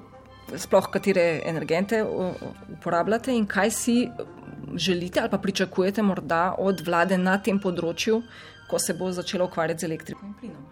[0.59, 2.35] sploh katere energente uh,
[2.79, 4.01] uporabljate in kaj si
[4.75, 8.25] želite ali pa pričakujete morda od vlade na tem področju,
[8.67, 10.67] ko se bo začelo ukvarjati z elektriko in plinom?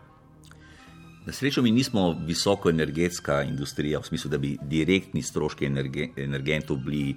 [1.25, 5.67] Na srečo mi nismo visoko energetska industrija, v smislu, da bi direktni stroški
[6.17, 7.15] energentov bili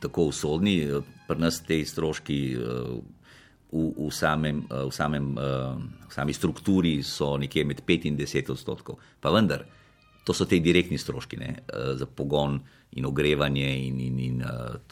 [0.00, 0.86] tako usodni.
[1.28, 7.82] Pri nas te stroški v, v, samem, v, samem, v sami strukturi so nekje med
[7.84, 8.96] 5 in 10 odstotkov.
[9.20, 9.66] Pa vendar,
[10.24, 11.50] to so te direktni stroški ne,
[11.96, 12.56] za pogon
[12.96, 14.40] in ogrevanje, in, in, in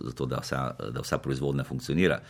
[0.04, 0.60] zato, da vsa,
[0.92, 2.20] da vsa proizvodnja funkcionira.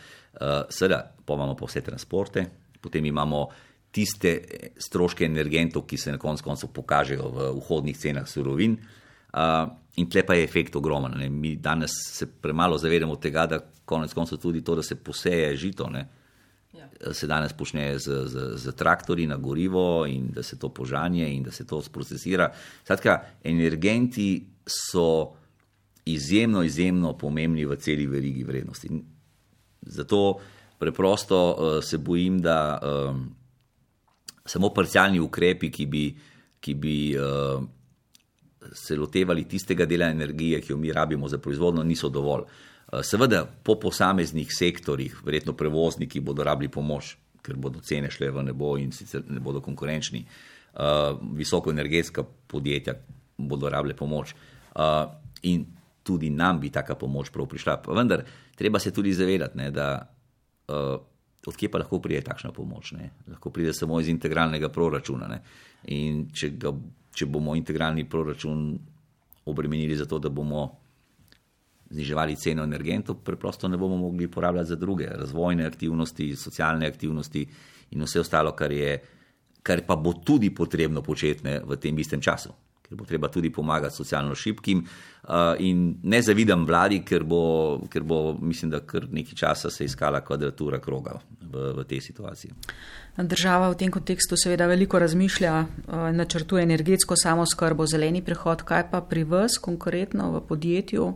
[0.69, 2.45] Seveda, pa imamo pa vse transporte,
[2.79, 3.43] potem imamo
[3.91, 4.39] tiste
[4.79, 8.77] stroške energentov, ki se na koncu koncev pokažejo v vhodnih cenah surovin.
[9.31, 9.67] Uh,
[9.99, 11.17] in tle pa je efekt ogromen.
[11.19, 11.29] Ne.
[11.29, 15.89] Mi danes se premalo zavedamo tega, da konec koncev tudi to, da se poseje žito,
[15.89, 16.05] ne,
[16.73, 16.87] ja.
[17.13, 21.43] se danes počne z, z, z traktori na gorivo in da se to požanje in
[21.43, 22.51] da se to sprocesira.
[22.83, 25.35] Skratka, energenti so
[26.05, 28.89] izjemno, izjemno pomembni v celi verigi vrednosti.
[29.81, 30.39] Zato
[30.79, 33.29] preprosto uh, se bojim, da um,
[34.51, 36.03] samo parcialni ukrepi, ki bi,
[36.59, 37.63] ki bi uh,
[38.73, 42.43] se lotevali tistega dela energije, ki jo mi rabimo za proizvodno, niso dovolj.
[42.91, 48.43] Uh, seveda, po posameznih sektorjih, verjetno prevozniki bodo rabili pomoč, ker bodo cene šle v
[48.51, 50.25] nebo in sicer ne bodo konkurenčni.
[50.71, 52.95] Uh, visokoenergetska podjetja
[53.37, 54.35] bodo rabile pomoč.
[54.75, 55.07] Uh,
[55.47, 55.65] in
[56.03, 57.77] tudi nam bi taka pomoč prav prišla.
[57.85, 58.23] Pa vendar,
[58.55, 59.87] treba se tudi zavedati, ne, da
[60.67, 60.99] uh,
[61.47, 62.91] odkje pa lahko pride takšna pomoč.
[62.97, 63.09] Ne?
[63.29, 65.29] Lahko pride samo iz integralnega proračuna.
[65.89, 66.73] In če, ga,
[67.13, 68.77] če bomo integralni proračun
[69.49, 70.67] obremenili za to, da bomo
[71.91, 77.45] zniževali ceno energentov, preprosto ne bomo mogli uporabljati za druge razvojne aktivnosti, socialne aktivnosti
[77.91, 78.93] in vse ostalo, kar, je,
[79.63, 82.53] kar pa bo tudi potrebno početi v tem istem času
[82.91, 84.83] ker bo treba tudi pomagati socialno šibkim.
[85.23, 89.85] Uh, in ne zavidam vladi, ker bo, ker bo, mislim, da kar nekaj časa se
[89.85, 92.51] iskala kvadratura kroga v, v tej situaciji.
[93.15, 98.65] Država v tem kontekstu seveda veliko razmišlja, uh, načrtuje energetsko samoskrbo, zeleni prehod.
[98.67, 101.11] Kaj pa pri vas konkretno v podjetju?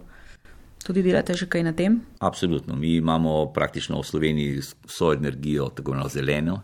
[0.85, 1.99] Tudi delate že kaj na tem?
[2.23, 2.77] Absolutno.
[2.77, 6.61] Mi imamo praktično v Sloveniji vso energijo, tako imenovano zeleno,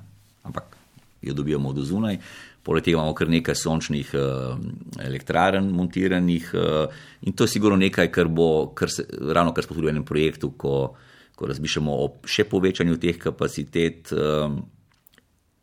[0.48, 0.78] ampak
[1.22, 2.18] jo dobivamo od zunaj.
[2.64, 4.58] Poleg tega imamo kar nekaj sončnih uh,
[5.02, 9.76] elektrarn montiranih uh, in to je sigurno nekaj, kar bo, kar se, ravno kar smo
[9.76, 10.94] tudi v enem projektu, ko,
[11.36, 14.14] ko razmišljamo o še povečanju teh kapacitet.
[14.14, 14.60] Uh,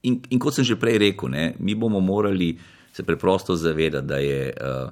[0.03, 2.57] in, in kot sem že prej rekel, ne, mi bomo morali
[2.93, 4.91] se preprosto zavedati, da je uh,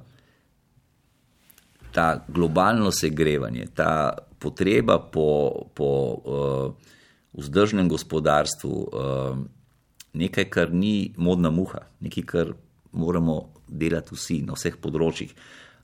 [1.91, 6.95] ta globalno segrevanje, ta potreba po, po uh,
[7.35, 8.75] vzdržnem gospodarstvu.
[10.17, 12.53] Nekaj, kar ni modna muha, nekaj, kar
[12.97, 13.37] moramo
[13.69, 15.35] delati vsi na vseh področjih.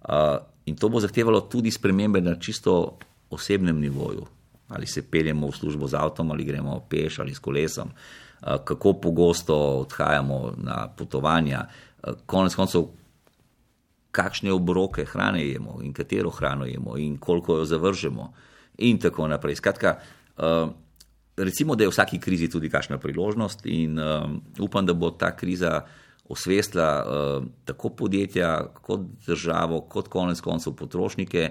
[0.03, 2.97] Uh, in to bo zahtevalo tudi spremembe na čisto
[3.33, 4.25] osebnem nivoju.
[4.73, 8.97] Ali se peljemo v službo z avtom, ali gremo peš ali s kolesom, uh, kako
[9.03, 12.88] pogosto odhajamo na potovanja, uh, konec koncev,
[14.12, 18.33] kakšne obroke hrane jemo in katero hrano jemo in koliko jo zavržemo,
[18.79, 19.57] in tako naprej.
[19.61, 19.97] Skratka,
[20.37, 20.73] uh,
[21.37, 25.37] recimo, da je v vsaki krizi tudi kakšna priložnost, in um, upam, da bo ta
[25.37, 25.81] kriza
[26.29, 31.51] osvestila uh, tako podjetja, kot državo, kot konec koncev potrošnike,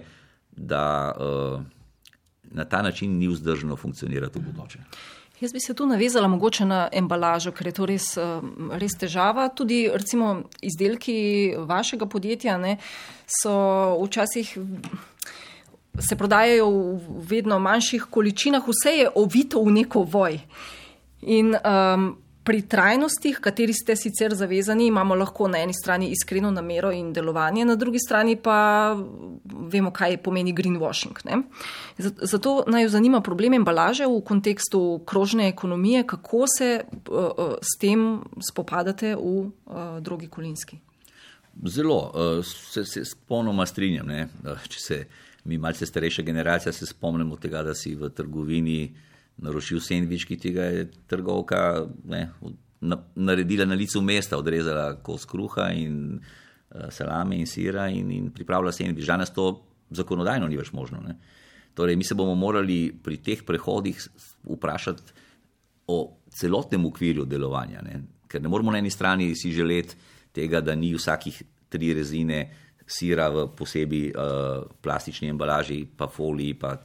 [0.51, 1.61] da uh,
[2.51, 4.79] na ta način ni vzdržno funkcionirati v bodoče.
[5.41, 9.47] Jaz bi se tu navezala mogoče na embalažo, ker je to res, um, res težava.
[9.49, 12.75] Tudi recimo izdelki vašega podjetja ne,
[13.41, 13.55] so
[14.03, 14.53] včasih
[15.99, 20.39] se prodajajo v vedno manjših količinah, vse je ovito v neko voj.
[21.21, 26.91] In um, pri trajnostih, kateri ste sicer zavezani, imamo lahko na eni strani iskreno namero
[26.91, 28.95] in delovanje, na drugi strani pa
[29.45, 31.21] vemo, kaj pomeni greenwashing.
[31.25, 31.43] Ne?
[31.97, 37.77] Zato naj jo zanima problem embalaže v kontekstu krožne ekonomije, kako se uh, uh, s
[37.79, 40.79] tem spopadate v uh, drugi kolinski.
[41.67, 44.07] Zelo, uh, se, se spolnoma strinjam.
[44.07, 44.27] Ne?
[44.67, 45.05] Če se
[45.43, 48.93] mi malce starejša generacija se spomnimo tega, da si v trgovini
[49.41, 52.27] naročil sendvič, ki tega je trgovka ne,
[52.81, 58.29] na, naredila na licu mesta, odrezala kos kruha in uh, salame in sira in, in
[58.31, 59.07] pripravila sendvič.
[59.07, 59.53] Danes to
[59.89, 61.01] zakonodajno ni več možno.
[61.05, 61.17] Ne.
[61.73, 63.97] Torej, mi se bomo morali pri teh prehodih
[64.43, 65.19] vprašati
[65.87, 65.99] o
[66.31, 68.01] celotnem okvirju delovanja, ne.
[68.31, 69.97] ker ne moramo na eni strani si želeti
[70.31, 72.45] tega, da ni vsakih tri rezine
[72.91, 76.57] sira v posebej uh, plastični embalaži, pa foliji.
[76.59, 76.75] Pa,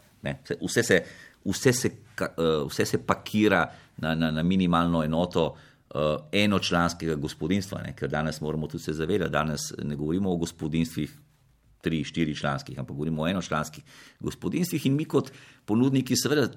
[0.62, 1.00] vse, se,
[1.44, 1.90] vse, se,
[2.22, 3.66] uh, vse se pakira
[3.96, 7.94] na, na, na minimalno enoto uh, enočlanskega gospodinstva, ne?
[7.98, 11.22] ker danes moramo tudi se zavedati, danes ne govorimo o gospodinstvih.
[11.86, 13.84] Tri, štiri članskih, ampak govorimo o enočlanskih
[14.18, 15.28] gospodinstvih, in mi, kot
[15.68, 16.48] ponudniki, seveda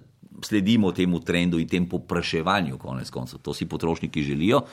[0.41, 3.43] sledimo temu trendu in temu popraševanju, konec koncev.
[3.45, 4.63] To si potrošniki želijo,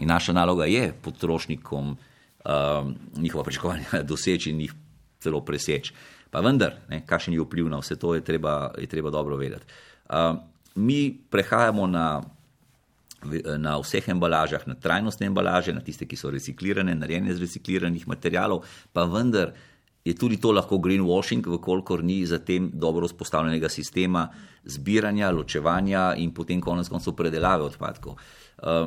[0.00, 2.15] in naša naloga je potrošnikom uh,
[2.46, 4.74] um, njihova pričakovanja doseči in jih
[5.20, 5.94] celo preseči.
[6.30, 6.74] Pa vendar,
[7.06, 9.64] kakšen je vpliv na vse to, je treba, je treba dobro vedeti.
[10.10, 10.40] Um,
[10.74, 12.22] mi prehajamo na,
[13.58, 18.66] na vseh embalažah, na trajnostne embalaže, na tiste, ki so reciklirane, narejene iz recikliranih materijalov,
[18.92, 19.54] pa vendar
[20.06, 24.28] je tudi to lahko greenwashing, vkolikor ni za tem dobro vzpostavljenega sistema
[24.64, 28.14] zbiranja, ločevanja in potem konec koncev predelave odpadkov.
[28.62, 28.86] Uh,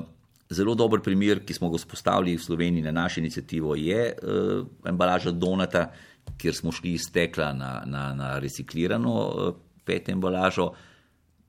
[0.50, 5.32] Zelo dober primer, ki smo ga spostavili v Sloveniji na našo inicijativo, je uh, embalaža
[5.32, 5.92] Donata,
[6.38, 9.54] kjer smo šli iz stekla na, na, na reciklirano uh,
[9.86, 10.72] pet embalažo,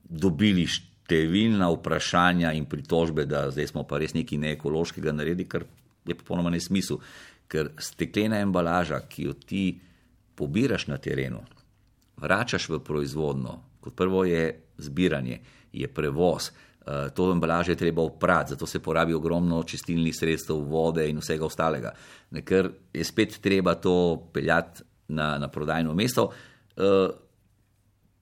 [0.05, 5.65] dobili številna vprašanja in pritožbe, da zdaj smo pa res nekaj neekološkega naredili, kar
[6.05, 7.01] je popolnoma nesmisel.
[7.51, 9.65] Ker steklena embalaža, ki jo ti
[10.37, 11.41] pobiraš na terenu,
[12.21, 14.45] vračaš v proizvodno, kot prvo je
[14.77, 15.41] zbiranje,
[15.73, 16.51] je prevoz.
[16.81, 21.45] Eh, to embalažo je treba oprati, zato se porabi ogromno čistilnih sredstev, vode in vsega
[21.45, 21.91] ostalega.
[22.31, 26.31] Ne, ker je spet treba to peljati na, na prodajno mesto,
[26.77, 27.09] uh,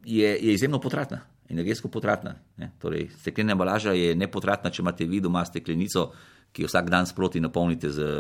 [0.04, 2.36] je, je izjemno potratna, energetsko potratna.
[2.58, 2.72] Ne.
[2.82, 6.10] Torej, steklena embalaža je nepotratna, če imate vi doma steklenico,
[6.52, 8.12] ki jo vsak dan sproti napolnite z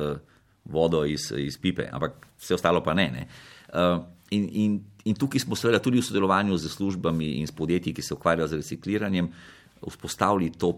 [0.72, 3.10] vodo iz, iz pipe, ampak vse ostalo pa ne.
[3.12, 3.28] ne.
[3.74, 7.98] Uh, in, in, in tukaj smo seveda tudi v sodelovanju z službami in s podjetji,
[7.98, 10.74] ki se ukvarjajo z recikliranjem, uh, vzpostavili to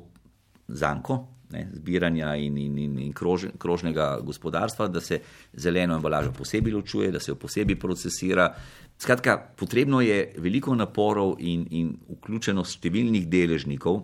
[0.68, 5.20] zanko ne, zbiranja in, in, in, in krož, krožnega gospodarstva, da se
[5.54, 8.54] zeleno embalažo posebej ločuje, da se jo posebej procesira.
[8.98, 14.04] Skratka, potrebno je veliko naporov in, in vključenost številnih deležnikov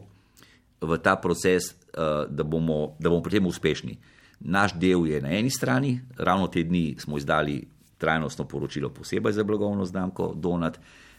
[0.82, 3.98] v ta proces, uh, da, bomo, da bomo pri tem uspešni.
[4.40, 7.62] Naš del je na eni strani, ravno te dni smo izdali
[7.98, 10.78] trajnostno poročilo posebej za blagovno znamko Donat.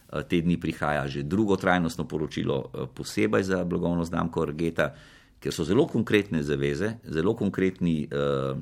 [0.09, 4.97] Eh, te dni prihaja že drugo trajnostno poročilo, eh, posebej za blagovno znamko Argeta,
[5.37, 8.57] ker so zelo konkretne zaveze, zelo konkretni eh,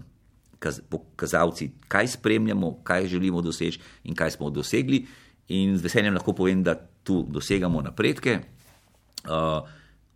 [1.16, 5.06] kazalci, kaj spremljamo, kaj želimo doseči in kaj smo dosegli.
[5.48, 8.40] In z veseljem lahko povem, da tu dosegamo napredke.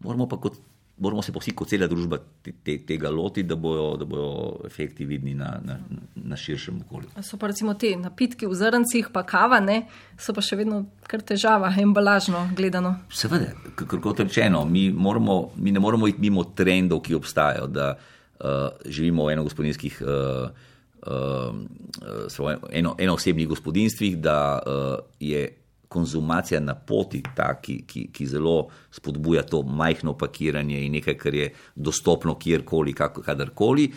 [0.00, 0.56] Moramo pa kot
[1.00, 4.60] moramo se pa vsi kot cela družba te, te, tega loti, da bojo, da bojo
[4.68, 5.78] efekti vidni na, na,
[6.14, 7.10] na širšem okolju.
[7.24, 9.82] So pa recimo te napitki v zrncih, pa kava, ne,
[10.20, 12.98] so pa še vedno kar težava, embalažno gledano.
[13.12, 18.68] Seveda, kot rečeno, mi, moramo, mi ne moramo iti mimo trendov, ki obstajajo, da uh,
[18.84, 20.02] živimo v eno gospodinskih.
[20.04, 20.68] Uh,
[21.08, 25.48] uh, eno, eno osebnih gospodinstvih, da uh, je
[25.90, 31.34] konzumacija na poti, ta, ki, ki, ki zelo spodbuja to majhno pakiranje in nekaj, kar
[31.34, 33.88] je dostopno kjerkoli, kadarkoli.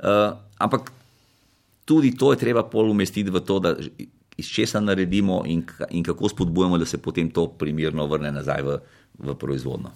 [0.00, 0.88] Uh, ampak
[1.84, 3.74] tudi to je treba pol umestiti v to, da
[4.36, 5.60] iz česa naredimo in,
[5.90, 8.78] in kako spodbujamo, da se potem to primirno vrne nazaj v,
[9.18, 9.92] v proizvodno.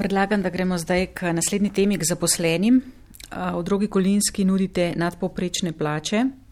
[0.00, 2.80] Predlagam, da gremo zdaj k naslednji temi, k zaposlenim.
[3.28, 6.47] V drugi kolinski nudite nadpoprečne plače, Eh,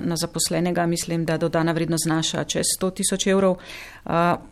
[0.00, 3.56] na zaposlenega, mislim, da dodana vrednost znaša čez 100 tisoč evrov.
[3.56, 4.10] Eh,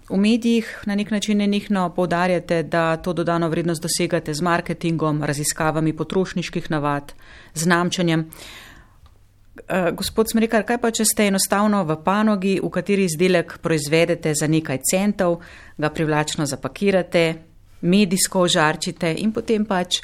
[0.09, 5.97] v medijih na nek način nenihno povdarjate, da to dodano vrednost dosegate z marketingom, raziskavami
[5.97, 7.13] potrošniških navad,
[7.55, 8.31] znamčanjem.
[9.69, 14.47] Eh, gospod Smrekar, kaj pa, če ste enostavno v panogi, v kateri izdelek proizvedete za
[14.47, 15.41] nekaj centov,
[15.79, 17.35] ga privlačno zapakirate,
[17.81, 19.99] medijsko ožarčite in potem pač,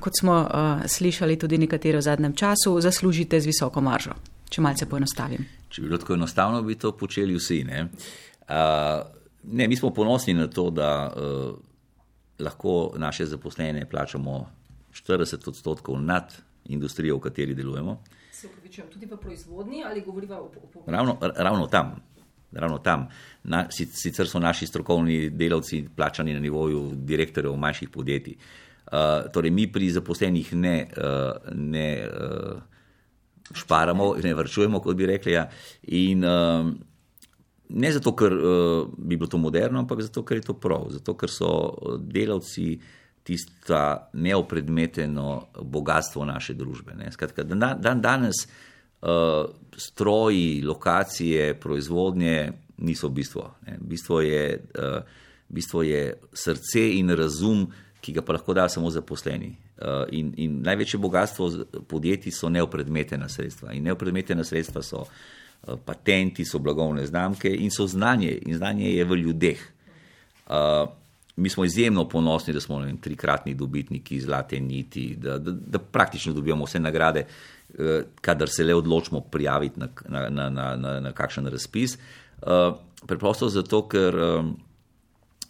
[0.00, 4.12] kot smo uh, slišali tudi nekatero v zadnjem času, zaslužite z visoko maržo
[4.52, 5.44] če malce poenostavim.
[5.72, 7.62] Če bi bilo tako enostavno, bi to počeli vsi.
[7.64, 7.86] Ne?
[8.44, 9.00] Uh,
[9.42, 11.54] ne, mi smo ponosni na to, da uh,
[12.42, 14.38] lahko naše zaposlene plačamo
[14.92, 16.34] 40 odstotkov nad
[16.68, 17.98] industrijo, v kateri delujemo.
[18.32, 20.92] Se upravičujem, tudi v proizvodnji ali govorimo o proizvodnji?
[20.92, 21.94] Ravno, ravno tam.
[22.52, 23.06] Ravno tam.
[23.48, 28.36] Na, sicer so naši strokovni delavci plačani na nivoju direktorjev manjših podjetij.
[28.92, 32.60] Uh, torej, mi pri zaposlenih ne, uh, ne uh,
[33.54, 35.32] šparamo, ne vrčujemo, kot bi rekli.
[35.32, 35.48] Ja.
[35.82, 36.72] In, uh,
[37.68, 41.14] ne zato, ker uh, bi bilo to moderno, ampak zato, ker je to prav, zato,
[41.18, 41.52] ker so
[41.98, 42.80] delavci
[43.22, 46.96] tista neopredmeteno bogatstvo naše družbe.
[47.14, 49.46] Skratka, dan, dan danes uh,
[49.76, 53.54] stroji, lokacije, proizvodnje niso bistvo.
[53.78, 55.02] Bistvo je, uh,
[55.48, 57.68] bistvo je srce in razum,
[58.00, 59.56] ki ga pa lahko da samo zaposleni.
[59.72, 61.50] Uh, in, in največje bogatstvo
[61.88, 63.72] podjetij so neopredmetena sredstva.
[63.72, 68.36] In neopredmetena sredstva so uh, patenti, so blagovne znamke in so znanje.
[68.46, 69.62] In znanje je v ljudeh.
[70.46, 70.88] Uh,
[71.36, 76.32] mi smo izjemno ponosni, da smo vem, trikratni dobitniki zlate niti, da, da, da praktično
[76.32, 77.24] dobivamo vse nagrade,
[78.20, 81.96] kadar se le odločimo prijaviti na, na, na, na, na, kakšen razpis.
[83.06, 84.18] Preprosto zato, ker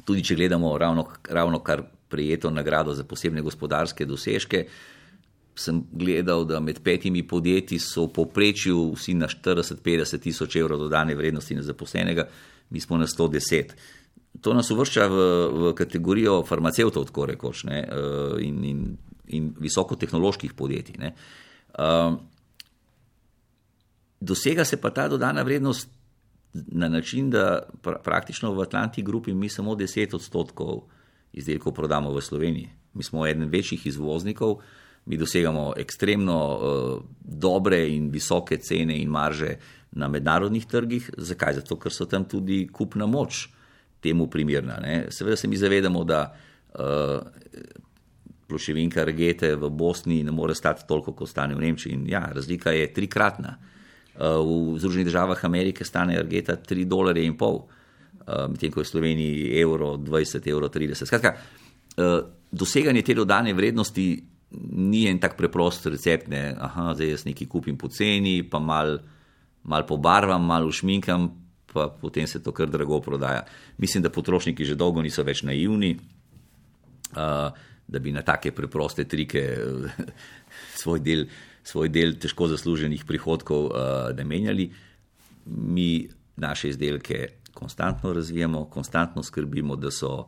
[0.05, 1.83] tudi če gledamo ravno, ravno kar
[2.13, 4.67] prijeto nagrado za posebne gospodarske dosežke.
[5.57, 11.17] Sem gledal, da med petimi podjetji so v povprečju vsi na 40-50 tisoč evrov dodane
[11.17, 12.29] vrednosti na zaposlenega,
[12.71, 13.73] mi smo na 110.
[14.41, 18.85] To nas uvršča v, v kategorijo farmacevtov, tako rekoč, ne, eh, in, in,
[19.29, 20.97] in visokotehnoloških podjetij.
[20.99, 21.13] Ne.
[21.79, 22.13] Eh,
[24.21, 25.89] dosega se pa ta dodana vrednost
[26.53, 30.83] na način, da praktično v Atlanti grupi mi samo 10 odstotkov
[31.33, 32.68] izdelkov prodamo v Sloveniji.
[32.95, 34.61] Mi smo eden večjih izvoznikov,
[35.07, 39.57] mi dosegamo ekstremno uh, dobre in visoke cene in marže
[39.93, 41.11] na mednarodnih trgih.
[41.16, 41.55] Zakaj?
[41.55, 43.49] Zato, ker so tam tudi kupna moč
[44.01, 44.78] temu primerna.
[44.83, 45.07] Ne?
[45.11, 47.18] Seveda se mi zavedamo, da uh,
[48.49, 51.93] ploševinka regete v Bosni ne more stati toliko, kot stane v Nemčiji.
[51.93, 53.57] In ja, razlika je trikratna.
[54.12, 57.24] Uh, v Združenih državah Amerike stane regeta 3,5 dolarja
[58.27, 61.07] medtem ko je v Sloveniji evro 20, evro 30.
[61.07, 61.37] Skratka,
[61.97, 62.20] eh,
[62.51, 64.25] doseganje te dodane vrednosti
[64.77, 68.99] ni en tak preprost recept, ne, aha, zdaj jaz nekaj kupim poceni, pa mal,
[69.64, 71.31] mal pobarvam, mal ušminkam,
[71.73, 73.47] pa potem se to kar drago prodaja.
[73.79, 75.97] Mislim, da potrošniki že dolgo niso več naivni,
[77.16, 77.49] uh,
[77.89, 79.41] da bi na take preproste trike
[80.83, 81.25] svoj del,
[81.64, 84.68] svoj del težko zasluženih prihodkov uh, namenjali.
[85.47, 90.26] Mi naše izdelke konstantno razvijamo, konstantno skrbimo, da so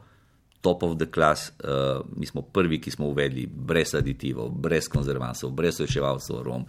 [0.60, 1.50] top of the class.
[1.50, 6.64] Uh, mi smo prvi, ki smo uvedli brez aditivov, brez konzervansov, brez reševalcev, rom.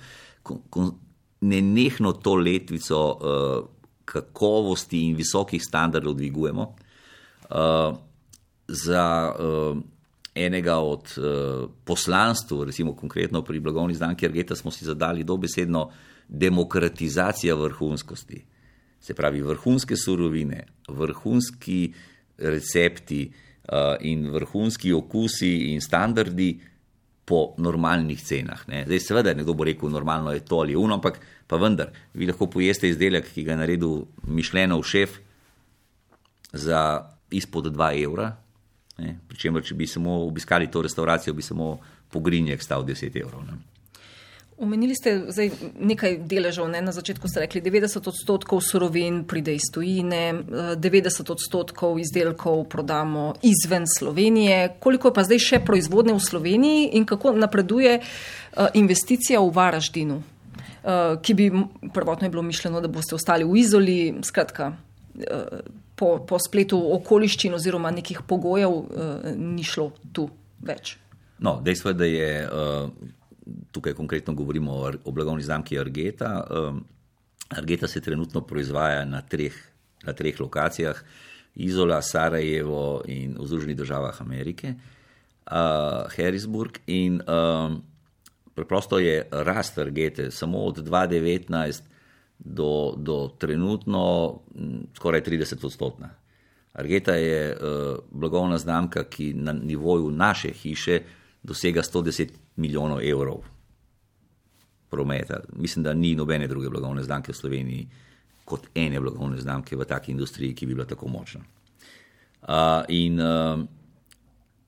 [1.42, 3.68] Ne nehno to letvico uh,
[4.06, 6.64] kakovosti in visokih standardov dvigujemo.
[7.50, 7.96] Uh,
[8.68, 9.78] za uh,
[10.36, 15.90] enega od uh, poslanstv, recimo konkretno pri blagovni znamki Argeta, smo si zadali dobesedno
[16.28, 18.55] demokratizacijo vrhunskosti
[19.00, 21.94] se pravi vrhunske surovine, vrhunski
[22.38, 26.60] recepti uh, in vrhunski okusi in standardi
[27.26, 28.68] po normalnih cenah.
[28.70, 28.84] Ne.
[28.86, 32.48] Zdaj, seveda, nekdo bo rekel, normalno je to ali uno, ampak pa vendar, vi lahko
[32.50, 35.20] pojeste izdelek, ki ga je naredil Mišljenov šef
[36.54, 36.82] za
[37.32, 38.32] izpod 2 evra.
[39.28, 41.80] Pričemer, če bi samo obiskali to restauracijo, bi samo
[42.14, 43.44] pogrinjek stal 10 evrov.
[43.50, 43.75] Ne.
[44.58, 45.50] Omenili ste zdaj
[45.80, 46.70] nekaj deležev.
[46.72, 46.80] Ne?
[46.80, 50.32] Na začetku ste rekli, 90 odstotkov surovin pride iz tujine,
[50.80, 54.78] 90 odstotkov izdelkov prodamo izven Slovenije.
[54.80, 60.22] Koliko je pa zdaj še proizvodne v Sloveniji in kako napreduje uh, investicija v Varaždinu,
[60.24, 61.52] uh, ki bi
[61.92, 64.72] prvotno je bilo mišljeno, da boste ostali v izoli, skratka.
[65.96, 68.88] Po, po spletu okoliščin oziroma nekih pogojev uh,
[69.36, 70.30] ni šlo tu
[70.64, 70.96] več.
[71.44, 72.90] No, dejstvo je, da je uh,
[73.72, 76.48] tukaj konkretno govorimo o, o blagovni znamki Argeta.
[76.50, 76.86] Um,
[77.50, 79.54] Argeta se trenutno proizvaja na treh,
[80.04, 81.04] na treh lokacijah:
[81.56, 86.80] Izola, Sarajevo in v Združenih državah Amerike, uh, Harrisburg.
[86.88, 87.82] In um,
[88.54, 91.82] preprosto je rast Argete samo od 2019
[92.40, 94.40] do, do trenutno
[94.96, 96.10] skoraj 30 odstotna.
[96.74, 101.02] Argeta je uh, blagovna znamka, ki na nivoju naše hiše
[101.44, 103.44] dosega 110 milijonov evrov
[104.90, 105.40] prometa.
[105.54, 107.88] Mislim, da ni nobene druge blagovne znamke v Sloveniji
[108.46, 111.42] kot ene blagovne znamke v taki industriji, ki bi bila tako močna.
[112.46, 113.60] Uh, in uh,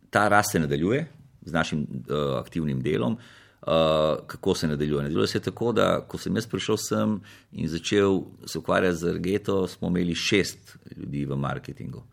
[0.09, 1.07] ta rast se nadaljuje
[1.45, 3.13] z našim uh, aktivnim delom.
[3.13, 5.03] Uh, kako se nadaljuje?
[5.03, 7.19] Nadaljuje se tako, da ko sem jaz prišel sem
[7.51, 12.03] in začel se ukvarjati z Argeto, smo imeli šest ljudi v marketingu.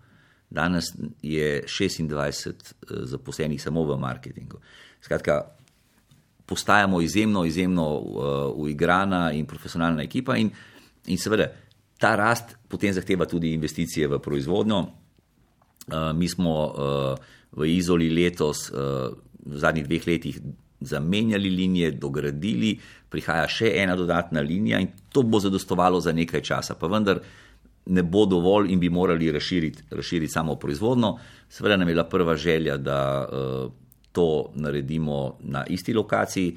[0.50, 4.60] Danes je 26 uh, zaposlenih samo v marketingu.
[5.00, 5.40] Skratka,
[6.46, 8.24] postajamo izjemno, izjemno uh,
[8.54, 10.50] uigrana in profesionalna ekipa, in,
[11.06, 11.48] in seveda
[11.98, 14.78] ta rast potem zahteva tudi investicije v proizvodnjo.
[14.78, 17.14] Uh, mi smo uh,
[17.52, 19.14] v Izoli letos, uh,
[19.44, 20.40] v zadnjih dveh letih,
[20.84, 22.74] zamenjali linije, dogradili,
[23.08, 26.74] prihaja še ena dodatna linija in to bo zadostovalo za nekaj časa.
[26.74, 27.22] Pa vendar
[27.86, 31.18] ne bo dovolj in bi morali razširiti, razširiti samo proizvodno.
[31.48, 33.72] Seveda nam je bila prva želja, da uh,
[34.14, 36.54] to naredimo na isti lokaciji,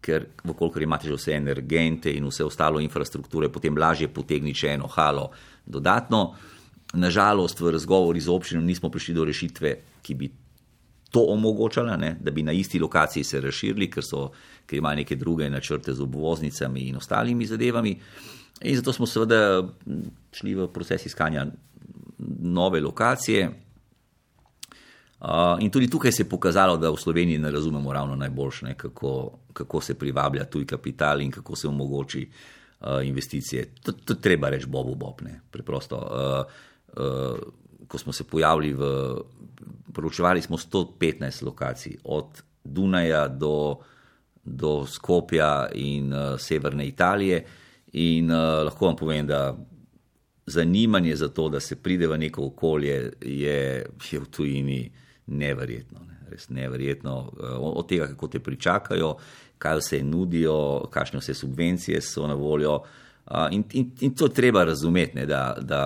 [0.00, 0.26] ker,
[0.56, 5.30] kolikor imate že vse energente in vse ostalo infrastrukture, potem lažje potegniti še eno halo
[5.64, 6.32] dodatno.
[6.94, 9.70] Nažalost, v razgovori z občino nismo prišli do rešitve,
[10.02, 10.30] ki bi
[11.10, 14.28] to omogočala, ne, da bi na isti lokaciji se razširili, ker, so,
[14.66, 17.92] ker imajo neke druge načrte z obvoznicami in ostalimi zadevami.
[18.62, 19.62] In zato smo seveda
[20.32, 21.46] šli v proces iskanja
[22.58, 23.50] nove lokacije.
[25.24, 29.38] Uh, in tudi tukaj se je pokazalo, da v Sloveniji ne razumemo ravno najboljše, kako,
[29.52, 32.28] kako se privablja tuj kapital in kako se omogoči
[32.80, 33.64] uh, investicije.
[33.82, 35.40] To, to treba reči Bobu Bobne.
[35.50, 35.96] Preprosto.
[35.96, 37.38] Uh, uh,
[37.88, 38.84] ko smo se pojavili v,
[39.92, 43.78] poročevali smo 115 lokacij, od Dunaja do,
[44.44, 47.46] do Skopja in uh, severne Italije.
[47.92, 49.56] In uh, lahko vam povem, da
[50.46, 54.92] zanimanje za to, da se pride v neko okolje, je, je v tujini
[55.26, 56.00] neverjetno.
[56.08, 56.18] Ne?
[56.30, 57.16] Res neverjetno.
[57.32, 59.14] Uh, od tega, kako te pričakajo,
[59.58, 60.56] kaj vse nudijo,
[60.92, 62.80] kakšne vse subvencije so na voljo.
[63.26, 65.82] Uh, in, in, in to treba razumeti, da, da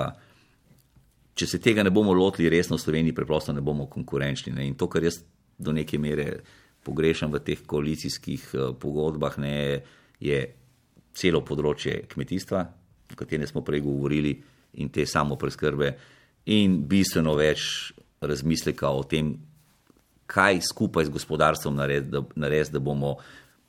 [1.35, 4.53] če se tega ne bomo lotili resno v Sloveniji, preprosto ne bomo konkurenčni.
[4.53, 4.67] Ne.
[4.67, 5.21] In to, kar jaz
[5.59, 6.41] do neke mere
[6.87, 9.55] pogrešam v teh koalicijskih uh, pogodbah, ne,
[10.19, 10.43] je
[11.19, 12.63] celo področje kmetijstva,
[13.13, 14.35] o katerem smo prej govorili,
[14.79, 15.93] in te samo preskrbe,
[16.55, 19.37] in bistveno več razmisleka o tem,
[20.27, 23.17] kaj skupaj z gospodarstvom narediti, da, nared, da bomo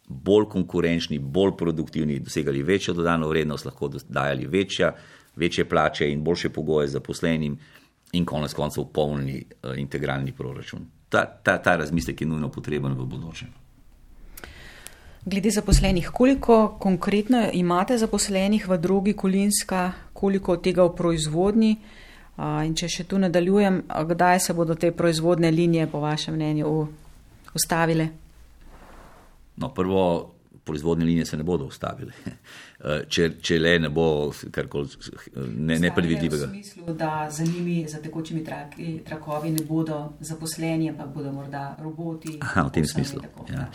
[0.08, 4.94] bolj konkurenčni, bolj produktivni, dosegali večjo dodano vrednost, lahko dajali večja
[5.36, 7.58] večje plače in boljše pogoje za poslenim,
[8.12, 10.86] in konec koncev polni uh, integralni proračun.
[11.10, 13.46] Ta, ta, ta razmislek je nujno potreben v bodoče.
[15.26, 21.76] Glede zaposlenih, koliko konkretno imate zaposlenih v drugi Kolinska, koliko od tega v proizvodni?
[22.40, 26.70] In če še tu nadaljujem, kdaj se bodo te proizvodne linije, po vašem mnenju,
[27.56, 28.06] ustavile?
[29.60, 30.04] No, prvo,
[30.64, 32.16] proizvodne linije se ne bodo ustavile.
[32.80, 34.88] Če, če le ne bo karkoli
[35.52, 36.46] ne, nepredvidljivega.
[36.48, 41.74] V smislu, da za njimi, za tekočimi traki, trakovi ne bodo zaposleni, ampak bodo morda
[41.84, 42.38] roboti.
[42.40, 43.20] Aha, v tem smislu.
[43.52, 43.66] Ja.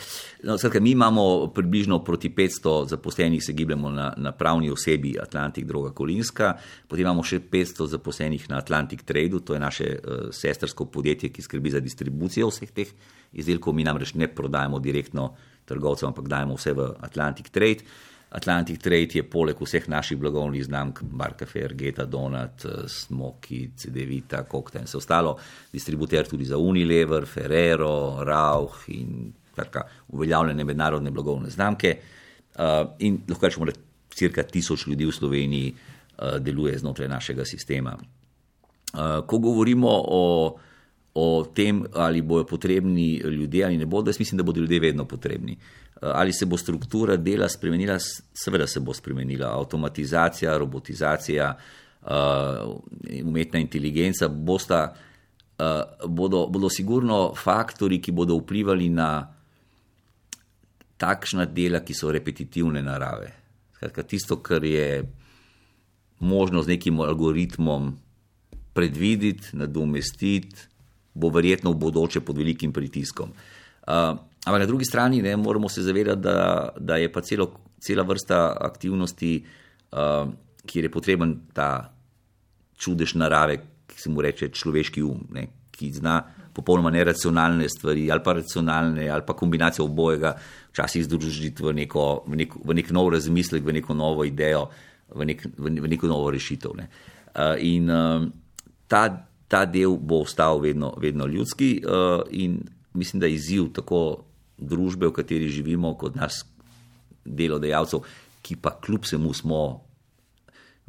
[0.49, 5.69] No, skratka, mi imamo približno proti 500 zaposlenih, se gibljamo na, na pravni osebi Atlantik
[5.69, 6.55] Droga Kolinska,
[6.89, 11.45] potem imamo še 500 zaposlenih na Atlantik Tradu, to je naše uh, sestrsko podjetje, ki
[11.45, 12.97] skrbi za distribucijo vseh teh
[13.37, 13.77] izdelkov.
[13.77, 15.35] Mi namreč ne prodajemo direktno
[15.69, 17.85] trgovcev, ampak dajemo vse v Atlantic Trade.
[18.35, 24.89] Atlantic Trade je poleg vseh naših blagovnih znamk, Marka Fergeta, Donat, Smoky, CD-Vita, Cocktail in
[24.91, 25.37] vse ostalo,
[25.73, 31.97] distributer tudi za Unilever, Ferrero, Rauch in tako uveljavljene mednarodne blagovne znamke.
[32.55, 33.73] Uh, in lahko rečemo, da
[34.11, 37.95] cirka tisoč ljudi v Sloveniji uh, deluje znotraj našega sistema.
[37.95, 40.23] Uh, ko govorimo o
[41.15, 45.05] o tem, ali bodo potrebni ljudje ali ne bodo, jaz mislim, da bodo ljudje vedno
[45.05, 45.53] potrebni.
[45.53, 45.59] Eh,
[46.03, 47.99] ali se bo struktura dela spremenila?
[48.35, 49.59] Seveda se bo spremenila.
[49.59, 51.57] Avtomatizacija, robotizacija,
[52.07, 52.11] eh,
[53.25, 54.95] umetna inteligenca bosta,
[55.59, 59.31] eh, bodo, bodo sigurno faktori, ki bodo vplivali na
[60.97, 63.33] takšna dela, ki so repetitivne narave.
[63.77, 65.05] Skratka, tisto, kar je
[66.19, 67.93] možno z nekim algoritmom
[68.75, 70.74] predvideti, nadomestiti,
[71.15, 73.31] bo verjetno v bodoče pod velikim pritiskom.
[73.87, 77.51] Uh, ampak na drugi strani ne, moramo se zavedati, da, da je pa celo,
[77.81, 79.45] cela vrsta aktivnosti,
[79.93, 80.33] uh,
[80.67, 81.93] kjer je potreben ta
[82.77, 86.23] čudež narave, ki se mu reče človeški um, ne, ki zna
[86.55, 90.37] popolnoma neracionalne stvari ali pa racionalne ali pa kombinacijo obojega
[90.71, 94.69] včasih združiti v, neko, v, nek, v nek nov razmislek, v neko novo idejo,
[95.15, 96.75] v, nek, v, v neko novo rešitev.
[96.79, 96.89] Ne.
[97.35, 98.27] Uh, in uh,
[98.89, 99.07] ta
[99.49, 102.63] ta del bo ostal vedno, vedno ljudski uh, in
[102.95, 104.25] mislim, da je izziv tako
[104.59, 106.45] družbe, v kateri živimo, kot nas
[107.25, 108.05] delodajalcev,
[108.45, 109.61] ki pa kljub vsemu smo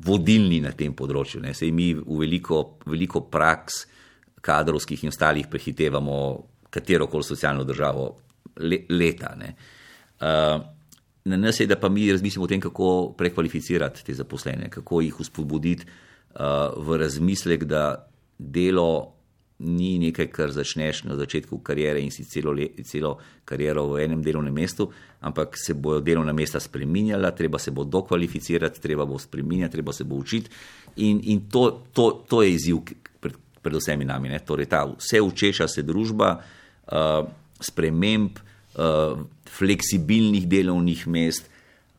[0.06, 1.42] vodilni na tem področju.
[1.42, 1.54] Ne.
[1.56, 3.86] Sej mi v veliko, veliko praks
[4.46, 6.18] kadrovskih in ostalih prehitevamo
[6.70, 8.10] katero koli socialno državo
[8.60, 9.32] le, leta.
[9.40, 10.60] Uh,
[11.26, 15.20] na nas je, da pa mi razmislimo o tem, kako prekvalificirati te zaposlene, kako jih
[15.24, 19.16] uspodbuditi uh, v razmislek, da delo
[19.58, 23.16] ni nekaj, kar začneš na začetku karijere in si celo, le, celo
[23.48, 24.90] kariero v enem delovnem mestu,
[25.22, 30.04] ampak se bojo delovna mesta spreminjala, treba se bo dokvalificirati, treba bo spreminjati, treba se
[30.04, 30.52] bo učiti.
[30.98, 32.84] In, in to, to, to je izziv
[33.20, 34.30] pred, pred vsemi nami.
[34.30, 34.40] Ne?
[34.44, 36.36] Torej, ta vse učeča se družba,
[36.92, 37.24] uh,
[37.64, 38.36] sprememb,
[38.76, 39.24] uh,
[39.56, 41.48] fleksibilnih delovnih mest.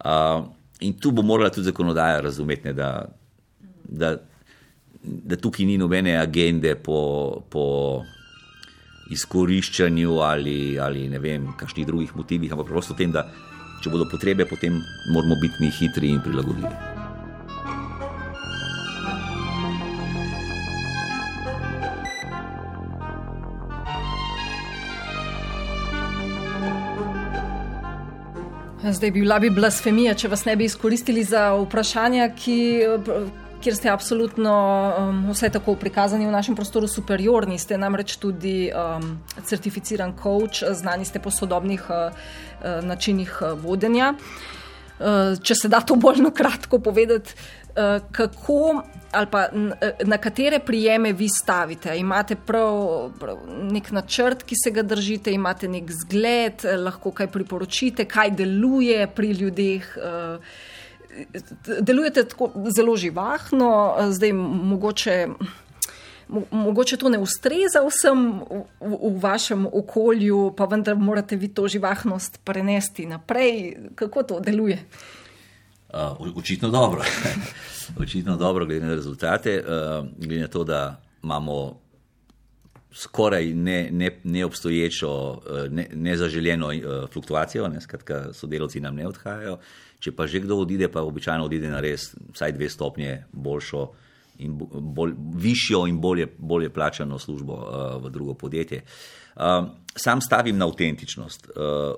[0.05, 0.45] Uh,
[0.85, 3.09] in tu bo morala tudi zakonodaja razumeti, ne, da,
[3.89, 4.19] da
[5.07, 7.67] da tukaj ni nobene agende po, po
[9.11, 13.29] izkoriščanju ali, ali ne vem, kakšnih drugih motivih, ampak prosto tem, da
[13.83, 14.81] če bodo potrebe, potem
[15.15, 16.75] moramo biti mi hitri in prilagodljivi.
[28.87, 32.59] Zdaj bi bila bi blasfemija, če vas ne bi izkoristili za vprašanja, ki
[33.63, 34.55] kjer ste absolutno
[34.99, 37.59] um, vse tako prikazani v našem prostoru superiorni.
[37.59, 44.15] Ste namreč tudi um, certificiran coach, znani ste po sodobnih uh, uh načinih uh, vodenja.
[44.97, 47.35] Uh, če se da to bolj na kratko povedati,
[47.77, 48.83] uh, kako
[49.17, 49.49] ali pa
[50.05, 51.97] na katere prijeme vi stavite.
[51.99, 53.39] Imate prav, prav
[53.73, 59.31] nek načrt, ki se ga držite, imate nek zgled, lahko kaj priporočite, kaj deluje pri
[59.33, 59.89] ljudeh.
[61.81, 65.27] Delujete tako zelo živahno, zdaj mogoče.
[66.51, 71.69] Mogoče to ne ustreza vsem v, v, v vašem okolju, pa vendar morate vi to
[71.69, 73.77] živahnost prenesti naprej.
[73.95, 74.81] Kako to deluje?
[75.95, 77.05] Uh, očitno dobro.
[78.03, 81.86] očitno dobro, glede na rezultate, uh, glede na to, da imamo
[82.97, 83.55] skoraj
[84.25, 89.59] neobstoječo, ne ne, nezaželjeno ne uh, fluktuacijo, ne, skratka, sodelavci nam ne odhajajo.
[90.01, 93.83] Če pa že kdo odide, pa običajno odide na res vsaj dve stopnje boljšo
[94.45, 94.57] in
[94.97, 97.69] bolj, višjo in bolje, bolje plačano službo uh,
[98.05, 98.83] v drugo podjetje.
[99.37, 101.51] Uh, sam stavim na avtentičnost.
[101.53, 101.95] Uh,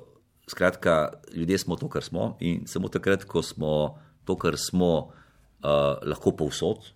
[0.50, 5.98] skratka, ljudje smo to, kar smo in samo takrat, ko smo to, kar smo, uh,
[6.02, 6.90] lahko povsod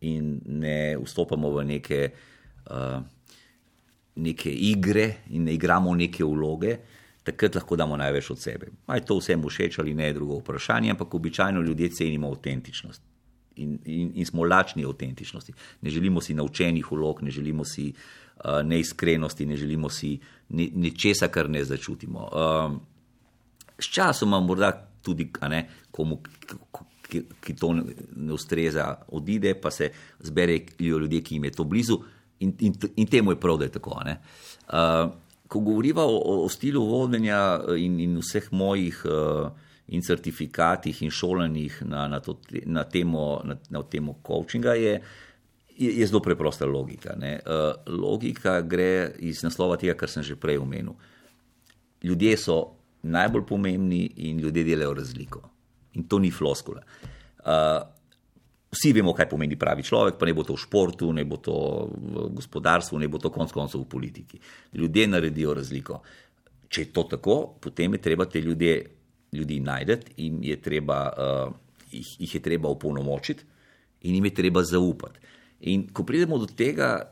[0.00, 2.26] in ne vstopamo v neke, uh,
[4.18, 6.76] neke igre in ne igramo neke vloge,
[7.24, 8.70] takrat lahko damo največ od sebe.
[8.86, 13.02] Aj to vsem všeč ali ne, je drugo vprašanje, ampak običajno ljudje cenimo avtentičnost.
[13.58, 15.52] In, in, in smo lačni avtentičnosti.
[15.82, 21.50] Ne želimo si naučenih vlog, ne želimo si uh, neiskrenosti, ne želimo si nečesa, kar
[21.50, 22.28] ne začutimo.
[22.32, 22.78] Uh,
[23.78, 26.20] s časom, morda tudi, ne, komu,
[27.02, 29.90] ki, ki to ne ustreza, odide, pa se
[30.20, 31.98] zberejo ljudje, ki jim je to blizu,
[32.40, 34.00] in, in, in temu je prav, da je tako.
[34.00, 35.10] Uh,
[35.48, 39.50] ko govorimo o, o stilu vodenja in, in vseh mojih uh,
[39.88, 42.36] in certifikatih in šolanjih na, na, to,
[42.66, 45.00] na temo, na, na temo coachinga, je,
[45.76, 47.16] je, je zelo preprosta logika.
[47.16, 50.92] Uh, logika gre iz naslova tega, kar sem že prej omenil.
[52.04, 52.58] Ljudje so
[53.02, 55.48] najbolj pomembni in ljudje delajo razliko.
[55.94, 56.82] In to ni floskula.
[57.38, 57.80] Uh,
[58.72, 61.56] vsi vemo, kaj pomeni pravi človek, pa ne bo to v športu, ne bo to
[61.88, 64.40] v gospodarstvu, ne bo to konec koncev v politiki.
[64.76, 66.02] Ljudje naredijo razliko.
[66.68, 68.74] Če je to tako, potem je treba te ljudje,
[69.32, 71.54] ljudi najti in je treba, uh,
[71.92, 73.44] jih, jih je treba opolnomočiti
[74.08, 75.20] in jim je treba zaupati.
[75.68, 77.10] In ko pridemo do tega,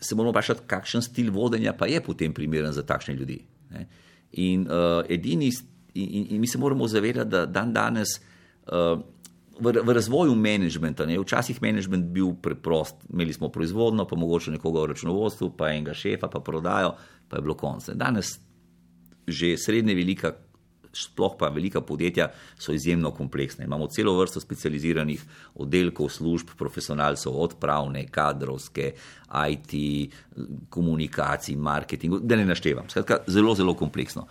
[0.00, 3.40] se moramo vprašati, kakšen stil vodenja pa je potem primeren za takšne ljudi.
[3.72, 3.88] Ne?
[4.32, 5.50] In uh, edini
[5.94, 9.00] In, in, in mi se moramo zavedati, da dan danes uh,
[9.60, 14.84] v, v razvoju menedžmenta, ne, včasih menedžment bil preprost, imeli smo proizvodno, pa mogoče nekoga
[14.84, 16.94] v računovodstvu, pa enega šefa, pa prodajo,
[17.28, 17.90] pa je bilo konc.
[17.94, 18.38] Danes
[19.22, 20.32] že srednje velika,
[20.92, 22.26] sploh pa velika podjetja
[22.58, 23.64] so izjemno kompleksne.
[23.64, 25.22] Imamo celo vrsto specializiranih
[25.54, 28.92] oddelkov, služb, profesionalcev, od pravne, kadrovske,
[29.30, 29.76] IT,
[30.68, 32.90] komunikacij, marketing, da ne naštevam.
[32.90, 34.26] Skratka, zelo, zelo kompleksno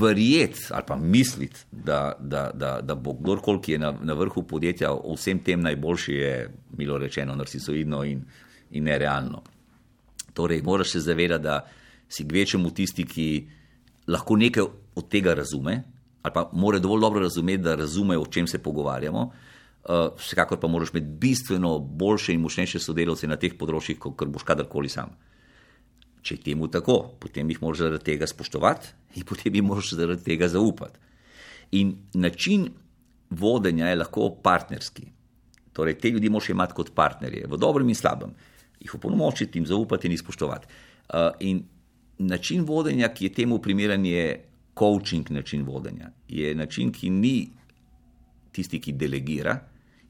[0.00, 4.42] verjeti ali pa misliti, da, da, da, da bo kdorkoli, ki je na, na vrhu
[4.42, 8.22] podjetja, vsem tem najboljši, je milo rečeno, narcisoidno in,
[8.70, 9.42] in nerealno.
[10.34, 11.60] Torej, moraš se zavedati, da
[12.08, 13.28] si kvečemu tisti, ki
[14.06, 14.64] lahko nekaj
[14.94, 15.82] od tega razume,
[16.22, 19.30] ali pa mora dovolj dobro razumeti, da razume, o čem se pogovarjamo.
[19.84, 24.46] Uh, vsekakor pa moraš imeti bistveno boljše in močnejše sodelavce na teh področjih, kot boš
[24.48, 25.12] kadarkoli sam.
[26.24, 30.24] Če je temu tako, potem jih moraš zaradi tega spoštovati in potem jim moraš zaradi
[30.24, 30.98] tega zaupati.
[31.76, 32.70] In način
[33.30, 35.04] vodenja je lahko partnerski.
[35.76, 38.32] Torej, te ljudi moraš imeti kot partnerje, v dobrem in slabem,
[38.80, 40.66] jih opolnomočiti, jim zaupati in jih spoštovati.
[41.12, 41.64] Uh, in
[42.18, 44.44] način vodenja, ki je temu primeren, je
[44.78, 46.10] coaching način vodenja.
[46.28, 47.48] Je način, ki ni
[48.52, 49.58] tisti, ki delegira,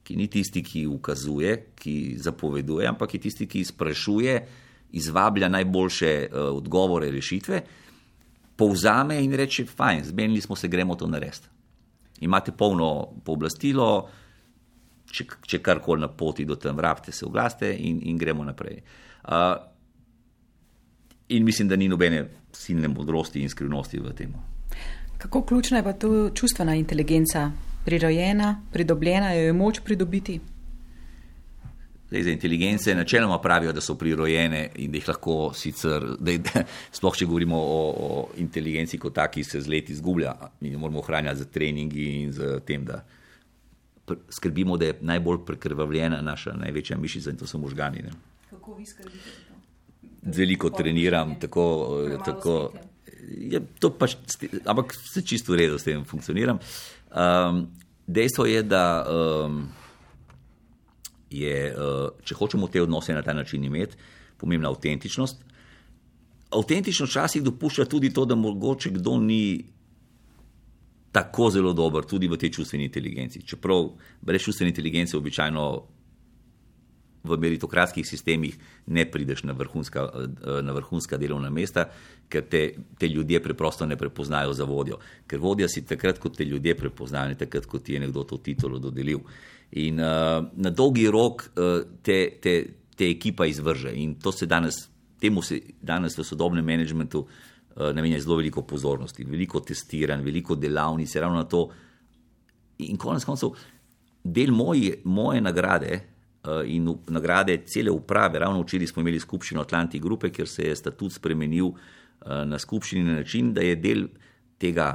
[0.04, 4.36] ki ni tisti, ki ukazuje, ki zapoveduje, ampak je tisti, ki sprašuje
[4.94, 7.62] izvablja najboljše uh, odgovore, rešitve,
[8.56, 11.48] povzame in reče: Fajn, zmenili smo se, gremo to narediti.
[12.20, 14.08] Imate polno pooblastilo,
[15.10, 18.80] če, če karkoli na poti do tam, vrabite se, oglaste in, in gremo naprej.
[19.24, 19.56] Uh,
[21.28, 24.34] in mislim, da ni nobene silne modrosti in skrivnosti v tem.
[25.18, 27.50] Kako ključna je pa tu čustvena inteligenca?
[27.84, 30.40] Prirojena, pridobljena, jo je moč pridobiti?
[32.14, 36.62] Zdaj, za inteligence načeloma pravijo, da so prirojene in da jih lahko sicer, da, da,
[36.94, 41.02] sploh če govorimo o, o inteligenci kot taki, se z leti izgublja in jo moramo
[41.02, 43.00] ohranjati z treningi in z tem, da
[44.30, 48.06] skrbimo, da je najbolj prekrvavljena naša največja mišica in to so možgani.
[48.06, 48.14] Ne.
[48.50, 49.34] Kako vi skrbite?
[50.22, 51.64] Veliko treniram, tako,
[52.24, 52.58] tako
[53.26, 54.14] je to pač,
[54.64, 56.62] ampak se čisto v redu s tem funkcioniram.
[57.10, 57.66] Um,
[58.06, 59.64] dejstvo je, da um,
[61.30, 63.96] je, uh, če hočemo te odnose na ta način imeti,
[64.36, 65.44] pomembna avtentičnost.
[66.54, 69.64] Avtentičnost včasih dopušča tudi to, da mogoče kdo ni
[71.14, 73.42] tako zelo dober tudi v tej čustveni inteligenci.
[73.46, 75.64] Čeprav brez čustvene inteligence običajno
[77.24, 78.56] v meritokratskih sistemih
[78.86, 80.08] ne prideš na vrhunska,
[80.62, 81.86] na vrhunska delovna mesta,
[82.28, 82.62] ker te,
[82.98, 84.98] te ljudje preprosto ne prepoznajo za vodjo.
[85.26, 88.36] Ker vodja si takrat, ko te ljudje prepoznajo, ne takrat, ko ti je nekdo to
[88.36, 89.22] titulo dodelil.
[89.74, 92.54] In uh, na dolgi rok uh, te, te,
[92.94, 93.90] te ekipa izvrže.
[93.98, 94.84] In to se danes,
[95.18, 101.16] temu se danes v sodobnem menedžmentu uh, namenja zelo veliko pozornosti, veliko testiranj, veliko delavnic,
[101.18, 101.64] ravno na to.
[102.86, 103.58] In konec koncev,
[104.22, 109.98] del moje, moje nagrade uh, in nagrade cele uprave, ravno včeraj smo imeli skupščino Atlanti
[109.98, 114.06] Grupe, kjer se je statut spremenil uh, na skupščini na način, da je del
[114.58, 114.92] tega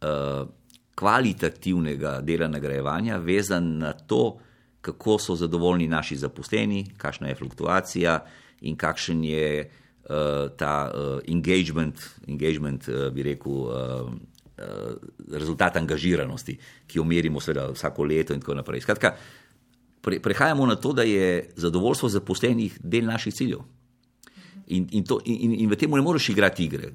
[0.00, 0.48] uh,
[0.94, 4.38] kvalitativnega dela nagrajevanja vezan na to,
[4.84, 8.18] kako so zadovoljni naši zaposleni, kakšna je fluktuacija
[8.60, 14.12] in kakšen je uh, ta uh, engagement, engagement uh, bi rekel, uh,
[14.58, 14.92] uh,
[15.32, 18.84] rezultat angažiranosti, ki jo merimo seveda vsako leto in tako naprej.
[18.84, 19.14] Skratka,
[20.04, 23.64] pre, prehajamo na to, da je zadovoljstvo zaposlenih del naših ciljev.
[24.66, 26.92] In, in, to, in, in v tem ne moreš igrati igre.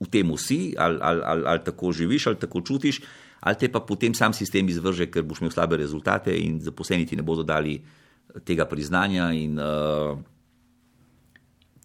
[0.00, 3.00] V, tem si, ali, ali, ali, ali tako živiš, ali tako čutiš,
[3.40, 7.16] ali te pa potem sam sistem izvrže, ker boš imel slabe rezultate in zaposleni ti
[7.16, 7.80] ne bodo dali
[8.44, 9.30] tega priznanja.
[9.32, 10.18] In, uh,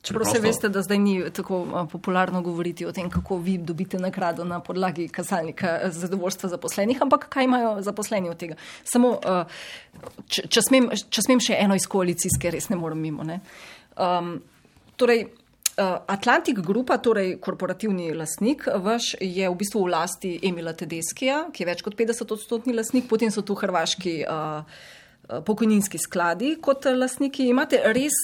[0.01, 4.43] Čeprav se veste, da zdaj ni tako popularno govoriti o tem, kako vi dobite nagrado
[4.43, 8.55] na podlagi kazalnika zadovoljstva zaposlenih, ampak kaj imajo zaposleni od tega.
[8.83, 9.19] Samo,
[10.27, 13.23] če, če, smem, če smem še eno iz koalicijske, res ne morem mimo.
[13.23, 13.39] Ne?
[13.93, 14.39] Um,
[14.97, 15.27] torej,
[15.77, 21.67] Atlantik Grupa, torej korporativni lasnik, vaš je v bistvu v lasti Emila Tedeskija, ki je
[21.69, 24.67] več kot 50 odstotni lasnik, potem so tu hrvaški uh,
[25.47, 27.47] pokojninski skladi kot lasniki.
[27.47, 28.19] Imate res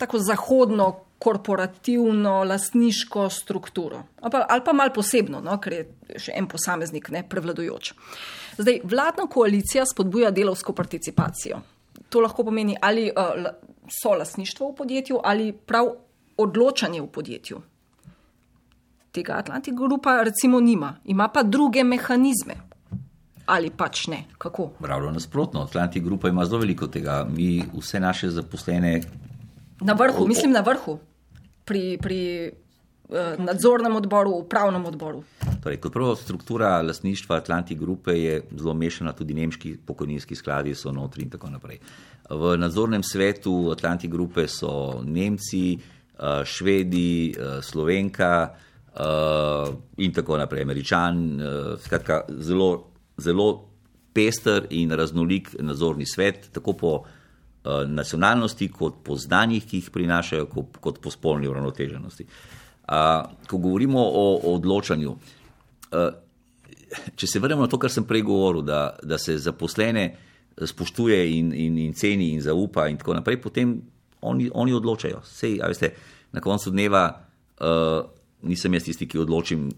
[0.00, 4.02] tako zahodno korporativno lastniško strukturo.
[4.20, 7.92] Ali pa, ali pa malo posebno, no, ker je še en posameznik ne, prevladujoč.
[8.56, 11.60] Zdaj, vladna koalicija spodbuja delovsko participacijo.
[12.08, 13.50] To lahko pomeni ali uh,
[13.92, 15.92] so lastništvo v podjetju ali prav
[16.42, 17.60] odločanje v podjetju.
[19.12, 22.56] Tega Atlantik Grupa recimo nima, ima pa druge mehanizme.
[23.50, 24.68] Ali pač ne, kako?
[24.78, 27.24] Pravno nasprotno, Atlantik Grupa ima zelo veliko tega.
[27.26, 29.00] Mi vse naše zaposlene
[29.80, 30.98] Na vrhu, mislim na vrhu,
[31.64, 32.50] pri, pri
[33.08, 35.22] uh, nadzornem odboru, upravnem odboru.
[35.62, 40.92] Torej, kot prvo, struktura lasništva Atlanti Grupe je zelo mešana, tudi nemški pokojninski skladi so
[40.92, 41.80] notri in tako naprej.
[42.30, 45.78] V nadzornem svetu Atlanti Grupe so Nemci,
[46.20, 51.40] uh, Švedi, uh, Slovenka uh, in tako naprej, Američan.
[51.40, 53.48] Uh, skratka, zelo, zelo
[54.12, 56.92] pester in raznolik nadzorni svet, tako po
[57.60, 62.24] Eh, nacionalnosti, kot po znanjih, ki jih prinašajo, kot, kot po spolni uravnoteženosti.
[63.46, 65.12] Ko govorimo o, o odločanju,
[67.20, 70.06] če se vrnemo na to, kar sem prej govoril, da, da se zaposlene
[70.56, 73.76] spoštuje in, in, in ceni in zaupa, in tako naprej, potem
[74.20, 75.22] oni, oni odločajo.
[75.24, 75.92] Sej, veste,
[76.32, 77.04] na koncu dneva
[77.60, 78.04] uh,
[78.42, 79.70] nisem jaz tisti, ki odločim.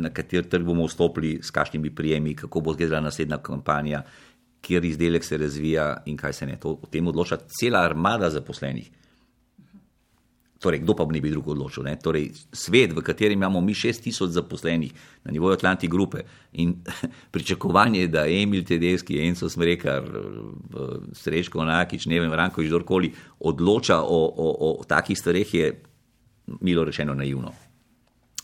[0.00, 4.02] Na kateri trg bomo vstopili, s kakšnimi prijemi, kako bo izgledala naslednja kampanja,
[4.64, 6.56] kjer izdelek se razvija in kaj se ne.
[6.60, 8.90] To, o tem odloča cela armada zaposlenih.
[10.60, 11.88] Torej, kdo pa bi ne bi drugo odločil?
[12.04, 14.92] Torej, svet, v katerem imamo mi 6000 zaposlenih
[15.24, 16.20] na nivoju Atlanti grupe
[16.52, 16.74] in
[17.32, 20.04] pričakovanje, da Emil Tedeschi, Enzo Smrekar,
[21.12, 25.72] Srečko Nakič, ne vem, Ranko Ždorkoli odloča o, o, o takih stvareh, je
[26.60, 27.56] milo rečeno naivno.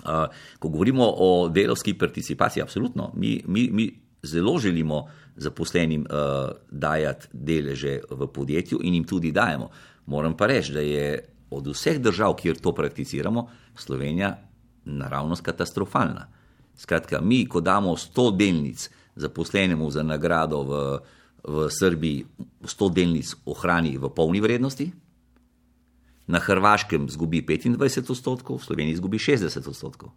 [0.06, 3.90] Uh, ko govorimo o delovski participaciji, absolutno, mi, mi, mi
[4.22, 5.04] zelo želimo
[5.36, 9.68] zaposlenim uh, dajati deleže v podjetju in jim tudi dajemo.
[10.06, 14.36] Moram pa reči, da je od vseh držav, kjer to prakticiramo, Slovenija
[14.84, 16.28] naravnost katastrofalna.
[16.76, 20.98] Skratka, mi, ko damo 100 delnic zaposlenemu za nagrado v,
[21.48, 22.24] v Srbiji,
[22.62, 24.90] 100 delnic ohrani v polni vrednosti,
[26.26, 30.10] na Hrvaškem zgubi 25 odstotkov, v Sloveniji zgubi 60 odstotkov.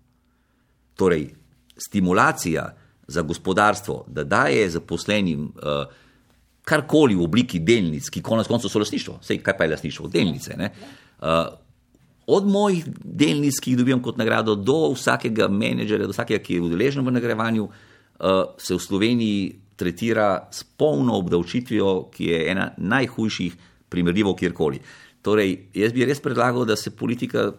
[0.98, 1.30] Torej,
[1.78, 2.76] stimulacija
[3.08, 5.86] za gospodarstvo, da daje zaposlenim uh,
[6.66, 10.58] karkoli v obliki delnic, ki konec koncev so lasništvo, vse kaj pa je lasništvo, delnice.
[10.58, 10.98] Uh,
[12.30, 16.66] od mojih delnic, ki jih dobivam kot nagrado, do vsakega menedžerja, do vsakega, ki je
[16.68, 19.42] udeležen v nagrajevanju, uh, se v Sloveniji
[19.80, 23.56] tretira s polno obdavčitvijo, ki je ena najhujših,
[23.90, 24.78] primerljivo kjerkoli.
[25.26, 27.50] Torej, jaz bi res predlagal, da se politika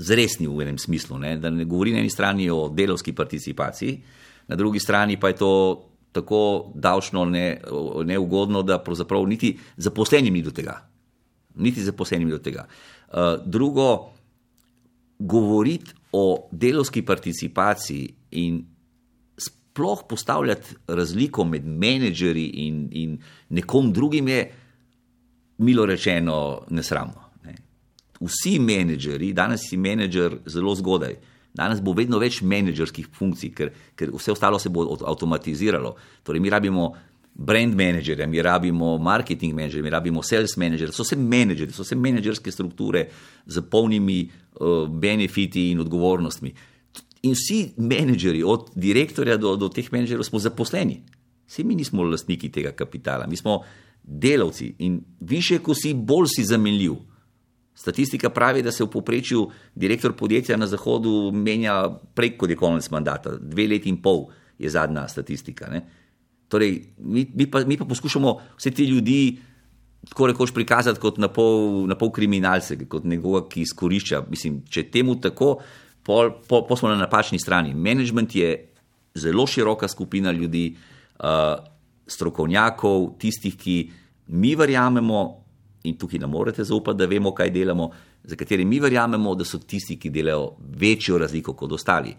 [0.00, 1.18] zresni v enem smislu.
[1.20, 1.36] Ne?
[1.36, 3.98] Da ne govori na eni strani o delovski participaciji,
[4.48, 5.52] na drugi strani pa je to
[6.12, 7.60] tako davčno ne,
[8.04, 10.80] neugodno, da pravzaprav niti zaposlenim ni do tega.
[11.54, 12.66] Niti zaposlenim do tega.
[13.08, 14.12] Uh, drugo,
[15.18, 18.64] govoriti o delovski participaciji in
[19.38, 24.52] sploh postavljati razliko med menedžerji in, in nekom drugim je,
[25.58, 27.30] milo rečeno, nesramno.
[27.44, 27.54] Ne.
[28.20, 31.16] Vsi menedžerji, danes si menedžer zelo zgodaj.
[31.54, 35.94] Danes bo vedno več menedžerskih funkcij, ker, ker vse ostalo se bo avtomatiziralo.
[36.24, 36.92] Torej, mi rabimo
[37.34, 41.96] brand menedžerje, mi rabimo marketing menedžerje, mi rabimo sales menedžerje, so vse menedžerji, so vse
[41.96, 43.06] menedžerske strukture
[43.46, 46.52] z polnimi uh, benefiti in odgovornostmi.
[47.22, 51.00] In vsi menedžerji, od direktorja do, do teh menedžerjev, smo zaposleni.
[51.48, 53.62] Vsi mi nismo lastniki tega kapitala, mi smo
[54.02, 56.94] delavci in više, ko si, bolj si zamenljiv.
[57.74, 63.66] Statistika pravi, da se v povprečju direktor podjetja na Zahodu menja preko konec mandata, dve
[63.68, 64.26] leti in pol
[64.58, 65.70] je zadnja statistika.
[65.70, 65.82] Ne?
[66.52, 69.38] Torej, mi, mi, pa, mi pa poskušamo vse te ljudi
[70.08, 74.24] tako rekoč prikazati kot na pol, na pol kriminalce, kot nekoga, ki izkorišča.
[74.30, 75.54] Mislim, če temu tako,
[76.04, 77.74] pol, pol, pol smo na napačni strani.
[77.74, 78.50] Management je
[79.14, 80.72] zelo široka skupina ljudi,
[81.22, 81.54] uh,
[82.06, 83.76] strokovnjakov, tistih, ki
[84.34, 85.22] mi verjamemo
[85.88, 87.88] in tukaj ne morete zaupati, da vemo, kaj delamo,
[88.24, 92.14] za kateri mi verjamemo, da so tisti, ki delajo večjo razliko kot ostali.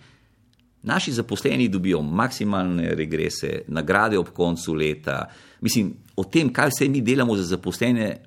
[0.84, 5.26] Naši zaposleni dobijo maksimalne regrese, nagrade ob koncu leta.
[5.62, 8.18] Mislim, o tem, kaj vse mi delamo za zaposlene,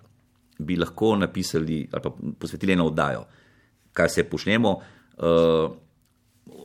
[0.59, 3.27] bi lahko napisali ali pa posvetili eno oddajo,
[3.93, 4.71] kaj se počnemo.
[5.19, 5.71] Uh,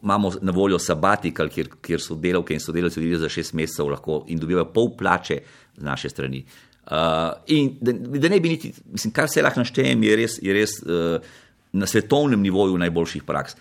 [0.03, 4.23] imamo na voljo sabatikal, kjer, kjer so delavke in sodelavci odideli za šest mesecev lahko
[4.27, 5.41] in dobivajo pol plače
[5.77, 6.45] z naše strani.
[6.85, 6.97] Uh,
[7.47, 10.79] in da, da ne bi niti, mislim, kar se lahko naštejem, je res, je res
[10.81, 11.21] uh,
[11.73, 13.55] na svetovnem nivoju najboljših praks.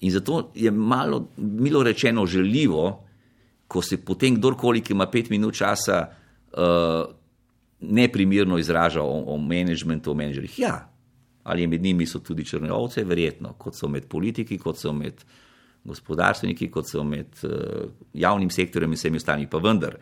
[0.00, 3.06] In zato je malo, milo rečeno, želivo,
[3.68, 6.06] ko se potem kdorkoli, ki ima pet minut časa,
[6.52, 7.14] uh,
[7.80, 10.58] neprimerno izraža o, o menedžmentu, o menedžerjih.
[10.58, 10.88] Ja,
[11.44, 15.24] ali med njimi so tudi črne ovce, verjetno, kot so med politiki, kot so med
[15.86, 19.96] gospodarstveniki, kot so med uh, javnim sektorjem in vsemi ostalimi, pa vendar.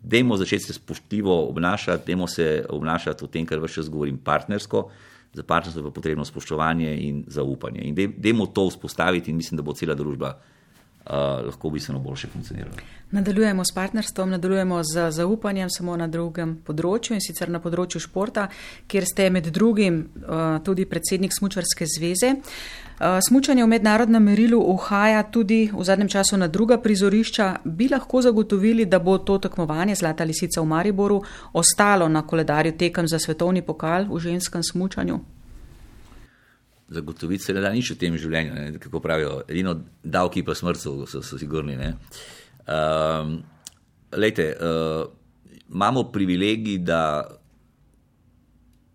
[0.00, 4.88] Dajmo začeti se spoštljivo obnašati, dajmo se obnašati v tem, kar vse govorim, partnersko.
[5.32, 7.80] Za partnerstvo je potrebno spoštovanje in zaupanje.
[7.84, 11.12] In dajmo to vzpostaviti, in mislim, da bo cela družba uh,
[11.46, 12.76] lahko bistveno boljše funkcionirala.
[13.10, 18.48] Nadaljujemo s partnerstvom, nadaljujemo z zaupanjem samo na drugem področju in sicer na področju športa,
[18.90, 22.34] kjer ste med drugim uh, tudi predsednik Smučarske zveze.
[22.34, 27.56] Uh, smučanje v mednarodnem merilu uhaja tudi v zadnjem času na druga prizorišča.
[27.64, 31.22] Bi lahko zagotovili, da bo to tekmovanje Zlata lisica v Mariboru
[31.52, 35.20] ostalo na koledarju tekem za svetovni pokal v ženskem smučanju?
[36.90, 38.78] zagotoviti se ne da nič v tem življenju, ne?
[38.82, 41.76] kako pravijo, edino davki pa smrtov so, so sigurni.
[42.66, 43.36] Um,
[44.10, 45.06] lejte, uh,
[45.70, 47.02] imamo privilegij, da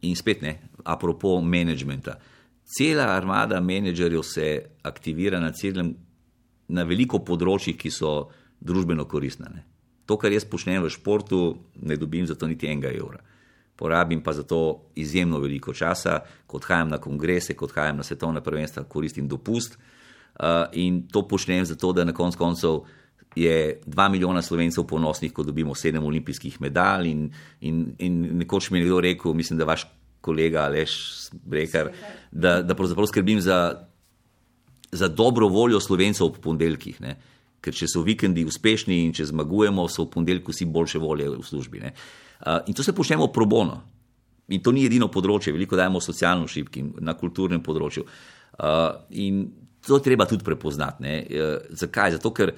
[0.04, 2.20] in spet ne, apropo menedžmenta.
[2.66, 4.48] Cela armada menedžerjev se
[4.84, 5.94] aktivira na, celem,
[6.68, 9.52] na veliko področjih, ki so družbeno koristne.
[9.54, 9.64] Ne?
[10.10, 11.42] To, kar jaz počnem v športu,
[11.82, 13.22] ne dobim za to niti enega evra
[13.76, 18.42] porabim pa za to izjemno veliko časa, ko odhajam na kongrese, ko odhajam na svetovne
[18.44, 22.80] prvenstva, koristim dopust uh, in to počnem zato, da na konc koncev
[23.36, 28.80] je dva milijona slovencev ponosnih, ko dobimo sedem olimpijskih medalj in, in, in nekoč mi
[28.80, 29.88] je nekdo rekel, mislim, da vaš
[30.26, 30.98] kolega Aleš
[31.46, 31.92] Brekar,
[32.32, 33.60] da, da pravzaprav skrbim za,
[34.92, 37.02] za dobro voljo slovencev ob ponedeljkih.
[37.62, 41.44] Ker če so vikendi uspešni in če zmagujemo, so v ponedeljku vsi boljše volje v
[41.46, 41.82] službi.
[41.82, 41.94] Ne.
[42.46, 43.82] Uh, in to se počnemo pro bono.
[44.54, 48.06] In to ni edino področje, veliko dajemo socialno šibkim, na kulturnem področju.
[48.06, 49.48] Uh, in
[49.86, 51.10] to treba tudi prepoznati.
[51.10, 52.20] Uh, zakaj?
[52.20, 52.54] Zato, ker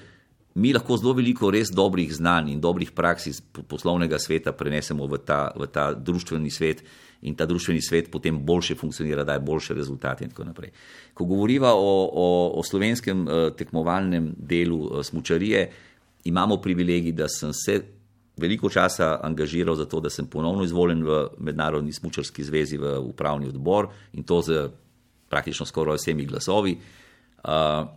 [0.58, 5.20] mi lahko zelo veliko res dobrih znanj in dobrih praks iz poslovnega sveta prenesemo v
[5.24, 6.82] ta, v ta družbeni svet
[7.22, 10.70] in ta družbeni svet potem boljše funkcionira, daje boljše rezultate in tako naprej.
[11.14, 12.26] Ko govoriva o, o,
[12.58, 15.70] o slovenskem uh, tekmovalnem delu uh, smučarije,
[16.24, 17.80] imamo privilegij, da sem se
[18.38, 23.48] veliko časa angažiral za to, da sem ponovno izvoljen v Mednarodni smučarski zvezi v upravni
[23.48, 24.68] odbor in to z
[25.28, 26.78] praktično skoraj vsemi glasovi.
[27.42, 27.88] Uh,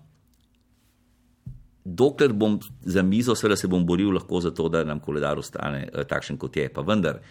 [1.85, 5.87] dokler bom za mizo, seveda se bom boril lahko za to, da nam koledar ostane
[5.93, 6.69] uh, takšen, kot je.
[6.73, 7.21] Pa vendar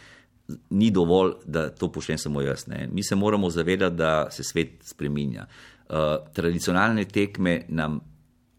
[0.71, 2.67] ni dovolj, da to počnem samo jaz.
[2.67, 2.89] Ne.
[2.93, 5.47] Mi se moramo zavedati, da se svet spreminja.
[5.89, 5.97] Uh,
[6.33, 8.01] tradicionalne tekme nam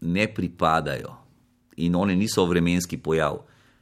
[0.00, 1.16] ne pripadajo
[1.76, 3.38] in one niso vremenski pojav.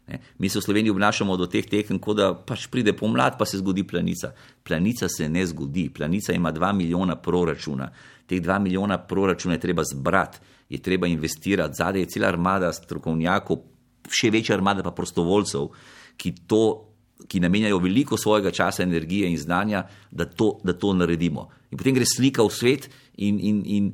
[0.08, 0.20] Ne.
[0.38, 3.58] Mi se v Sloveniji obnašamo do teh tekem, kot da pač pride pomlad, pa se
[3.58, 4.32] zgodi planica.
[4.62, 5.88] Planica se ne zgodi.
[5.94, 7.90] Planica ima 2 milijona proračuna.
[8.26, 10.38] Teh 2 milijona proračuna je treba zbrati,
[10.68, 11.74] je treba investirati.
[11.78, 13.62] Zadaj je cela armada strokovnjakov,
[14.10, 15.68] še večja armada pa prostovoljcev,
[16.16, 16.89] ki, to,
[17.28, 21.48] ki namenjajo veliko svojega časa, energije in znanja, da to, da to naredimo.
[21.70, 23.92] In potem gre slika v svet in, in, in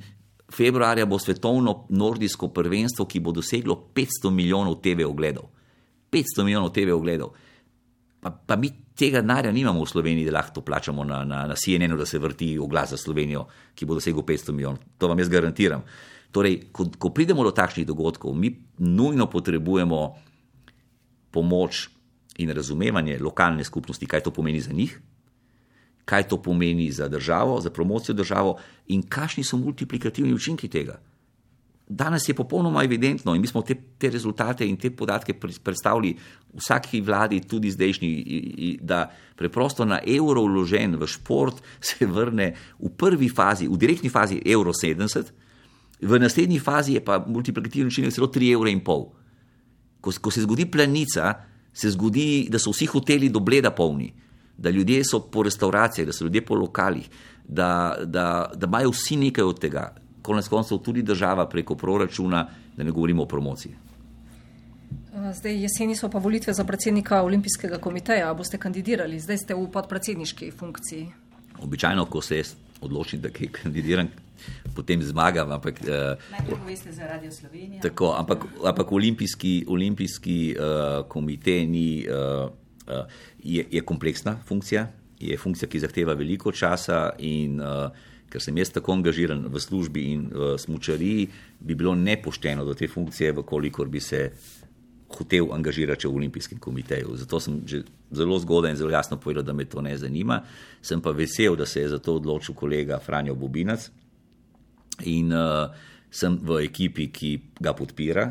[0.52, 5.50] februarja bo svetovno nordijsko prvenstvo, ki bo doseglo 500 milijonov TV ogledov.
[6.12, 7.34] 500 milijonov TV ogledov.
[8.20, 11.54] Pa, pa mi tega denarja nimamo v Sloveniji, da lahko to plačamo na, na, na
[11.54, 14.78] CNN-u, da se vrti oglas za Slovenijo, ki bo dosegel 500 milijonov.
[14.98, 15.84] To vam jaz garantiram.
[16.32, 20.00] Torej, ko, ko pridemo do takšnih dogodkov, mi nujno potrebujemo
[21.30, 21.95] pomoč
[22.38, 25.00] in razumevanje lokalne skupnosti, kaj to pomeni za njih,
[26.04, 28.56] kaj to pomeni za državo, za promocijo državo
[28.86, 31.00] in kakšni so multiplikativni učinki tega.
[31.88, 36.16] Danes je popolnoma evidentno in mi smo te, te rezultate in te podatke predstavili
[36.54, 43.28] vsaki vladi, tudi zdajšnji, da preprosto na evro vložen v šport se vrne v prvi
[43.28, 45.30] fazi, v direktni fazi evro 70,
[46.00, 48.72] v naslednji fazi je pa multiplikativni učinek celo 3,5 evra.
[50.00, 51.34] Ko, ko se zgodi planica,
[51.76, 54.08] se zgodi, da so vsi hoteli do bleda polni,
[54.56, 57.08] da ljudje so po restauracijah, da so ljudje po lokalih,
[57.48, 59.90] da, da, da imajo vsi nekaj od tega
[60.26, 63.76] konec koncev tudi država preko proračuna, da ne govorimo o promociji.
[65.32, 68.34] Zdaj, jeseni so pa volitve za predsednika Olimpijskega komiteja.
[68.34, 71.06] Boste kandidirali, zdaj ste v podpredsedniški funkciji.
[71.62, 72.42] Običajno, ko se
[72.80, 74.10] odločim, da kandidiram,
[74.74, 75.52] potem zmagam.
[75.52, 75.80] Ampak,
[76.30, 77.82] Najprej poveste za Radio Slovenijo.
[77.82, 82.50] Tako, ampak, ampak olimpijski, olimpijski uh, komitej ni, uh,
[82.88, 83.06] uh,
[83.38, 84.88] je, je kompleksna funkcija,
[85.20, 87.88] je funkcija, ki zahteva veliko časa in uh,
[88.30, 91.28] ker sem jaz tako angažiran v službi in v smočariji,
[91.60, 94.30] bi bilo nepošteno do te funkcije, vkolikor bi se
[95.08, 97.14] hotel angažirati v Olimpijskem komiteju.
[97.16, 100.42] Zato sem že zelo zgodaj in zelo jasno povedal, da me to ne zanima.
[100.82, 103.90] Sem pa vesel, da se je za to odločil kolega Franjo Bobinac
[105.04, 105.68] in uh,
[106.10, 107.30] sem v ekipi, ki
[107.60, 108.30] ga podpira.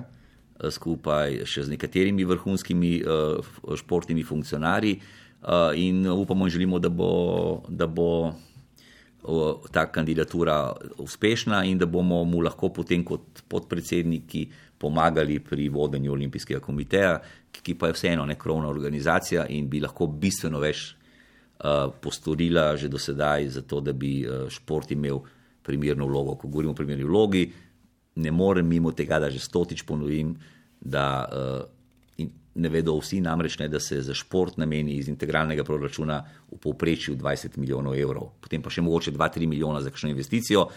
[0.56, 3.44] Skupaj še z nekaterimi vrhunskimi uh,
[3.76, 4.98] športnimi funkcionarji,
[5.44, 8.34] uh, in upamo, in želimo, da bo, da bo
[9.72, 16.60] ta kandidatura uspešna in da bomo mu lahko potem kot podpredsedniki pomagali pri vodenju Olimpijskega
[16.60, 17.20] komiteja,
[17.52, 20.92] ki pa je vseeno nekrovna organizacija in bi lahko bistveno več
[21.64, 25.24] uh, postorila že do sedaj, zato da bi uh, šport imel
[25.66, 26.38] primerno vlogo.
[26.40, 27.46] Ko govorimo o primerni vlogi,
[28.16, 30.36] ne morem mimo tega, da že stotič ponovim,
[30.80, 31.76] da uh,
[32.56, 37.18] ne vedo vsi namreč, ne, da se za šport nameni iz integralnega proračuna v povprečju
[37.20, 40.70] 20 milijonov evrov, potem pa še mogoče 2-3 milijona za kakšno investicijo.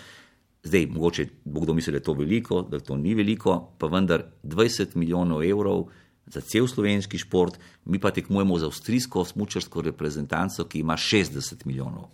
[0.67, 4.27] Zdaj, mogoče bo kdo mislil, da je to veliko, da to ni veliko, pa vendar
[4.43, 5.87] 20 milijonov evrov
[6.27, 12.11] za cel slovenski šport, mi pa tekmujemo za avstrijsko smučarsko reprezentanco, ki ima 60 milijonov.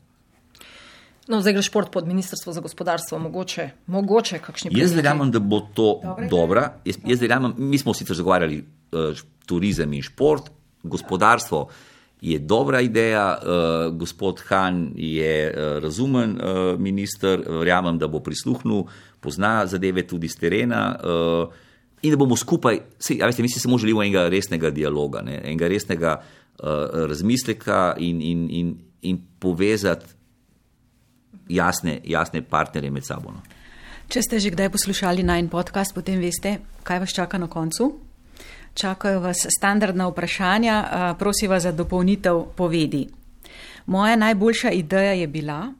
[1.28, 4.84] No, zdaj gre šport pod Ministrstvo za gospodarstvo, mogoče, mogoče kakšni primeri.
[4.84, 6.00] Jaz verjamem, da bo to
[6.30, 6.66] dobro.
[6.84, 10.50] Jaz, jaz verjamem, mi smo sicer zagovarjali uh, turizem in šport,
[10.82, 11.68] gospodarstvo
[12.20, 18.84] je dobra ideja, uh, gospod Han je uh, razumen uh, minister, verjamem, da bo prisluhnil,
[19.20, 20.88] pozna zadeve tudi z terena.
[21.00, 21.62] Uh,
[22.04, 25.68] In da bomo skupaj, sej, veste, mi si samo želimo enega resnega dialoga, ne, enega
[25.72, 26.66] resnega uh,
[27.08, 28.74] razmisleka in, in, in,
[29.08, 30.12] in povezati
[31.48, 33.32] jasne, jasne partnerje med sabo.
[33.32, 33.42] No.
[34.08, 37.94] Če ste že kdaj poslušali najn podcast, potem veste, kaj vas čaka na koncu.
[38.74, 40.76] Čakajo vas standardna vprašanja,
[41.18, 43.06] prosim vas za dopolnitev povedi.
[43.86, 45.72] Moja najboljša ideja je bila.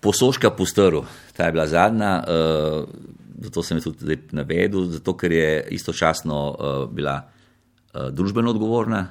[0.00, 1.02] Posoška postrv,
[1.36, 2.88] ta je bila zadnja, uh,
[3.44, 9.06] zato sem jo tudi navedel, zato ker je istočasno uh, bila uh, družbeno odgovorna,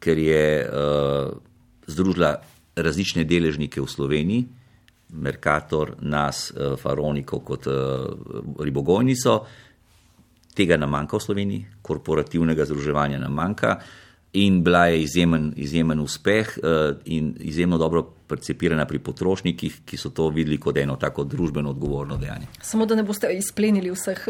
[0.00, 1.32] ker je uh,
[1.86, 2.36] združila
[2.76, 4.44] različne deležnike v Sloveniji,
[5.12, 7.74] Merkator, nas, uh, Faroniko kot uh,
[8.64, 9.42] ribogojnico,
[10.56, 13.76] tega nam manjka v Sloveniji, korporativnega združevanja nam manjka.
[14.32, 20.08] In bila je izjemen, izjemen uspeh uh, in izjemno dobro percepirana pri potrošnikih, ki so
[20.10, 22.48] to videli kot eno tako družbeno odgovorno dejanje.
[22.62, 24.22] Samo da ne boste izplenili vseh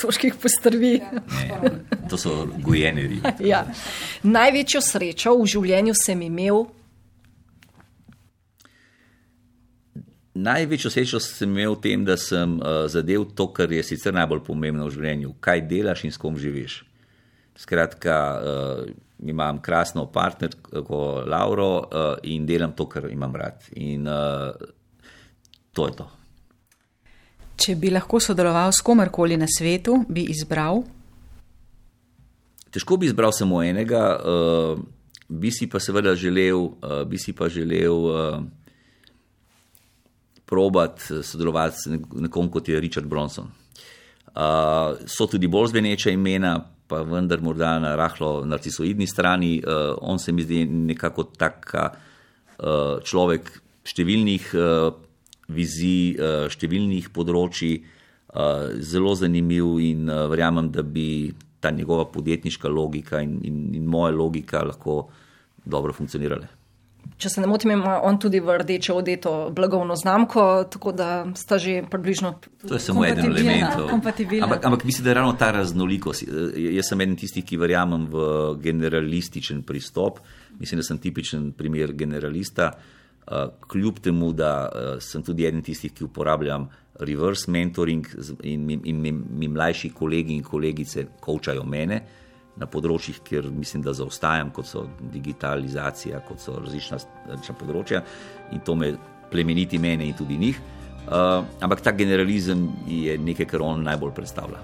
[0.00, 1.00] soških postrvi.
[1.34, 1.72] Ne,
[2.10, 3.34] to so gojene ribe.
[3.52, 3.64] ja.
[4.22, 6.62] Največjo srečo v življenju sem imel.
[10.34, 14.40] Največjo srečo sem imel v tem, da sem uh, zadev to, kar je sicer najbolj
[14.46, 16.78] pomembno v življenju, kaj delaš in s kom živiš.
[17.60, 18.86] Skratka, uh,
[19.28, 23.60] imam krasno partnerko Lauro uh, in delam to, kar imam rad.
[23.76, 24.56] In uh,
[25.76, 26.08] to je to.
[27.60, 30.80] Če bi lahko sodeloval s komerkoli na svetu, bi izbral.
[32.72, 34.80] težko bi izbral samo enega, uh,
[35.28, 38.40] bi si pa seveda želel, uh, bi si pa želel uh,
[40.52, 41.86] probati sodelovati s
[42.20, 43.48] nekom kot je Richard Bronson.
[44.32, 49.54] Uh, so tudi bolj zveneče imena, pa vendar morda na rahlo narcisoidni strani.
[49.64, 53.48] Uh, on se mi zdi nekako tak uh, človek
[53.88, 54.92] številnih uh,
[55.52, 61.32] vizij, uh, številnih področji, uh, zelo zanimiv in uh, verjamem, da bi
[61.64, 65.06] ta njegova podjetniška logika in, in, in moja logika lahko
[65.64, 66.48] dobro funkcionirale.
[67.22, 71.58] Če se ne motim, ima on tudi v rdeče odeto blagovno znamko, tako da sta
[71.58, 72.32] že približno.
[72.66, 73.78] To je samo eden element.
[74.42, 76.24] Ampak, ampak mislim, da je ravno ta raznolikost.
[76.58, 78.24] Jaz sem eden tistih, ki verjamem v
[78.62, 80.18] generalističen pristop.
[80.58, 82.72] Mislim, da sem tipičen primer generalista.
[83.70, 86.66] Kljub temu, da sem tudi eden tistih, ki uporabljam
[87.06, 88.08] reverse mentoring
[88.42, 92.02] in mi, in mi, mi mlajši kolegi in kolegice kočajo mene
[92.56, 97.00] na področjih, kjer mislim, da zaostajam, kot so digitalizacija, kot so različna,
[97.30, 98.02] različna področja
[98.52, 98.92] in to me
[99.32, 100.60] plemeniti mene in tudi njih.
[101.02, 104.60] Uh, ampak ta generalizem je nekaj, kar on najbolj predstavlja.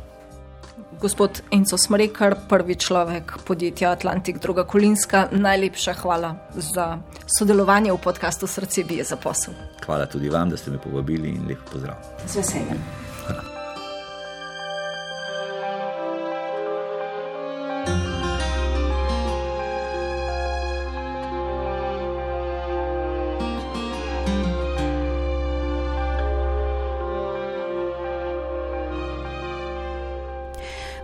[0.99, 6.99] Gospod Enzo Smrekar, prvi človek podjetja Atlantik, druga Kolinska, najlepša hvala za
[7.39, 9.55] sodelovanje v podkastu Srce bije za posel.
[9.87, 12.03] Hvala tudi vam, da ste me povabili in lep pozdrav.
[12.27, 13.08] Z veseljem.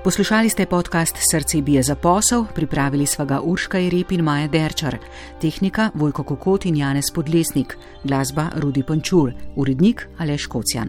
[0.04, 4.98] Poslušali ste podcast Srce bije za posel, pripravili sva ga Urška Irep in Maja Derčar,
[5.40, 10.88] tehnika Vojko Kokot in Janez Podlesnik, glasba Rudi Pančur, urednik Aleš Kocjan.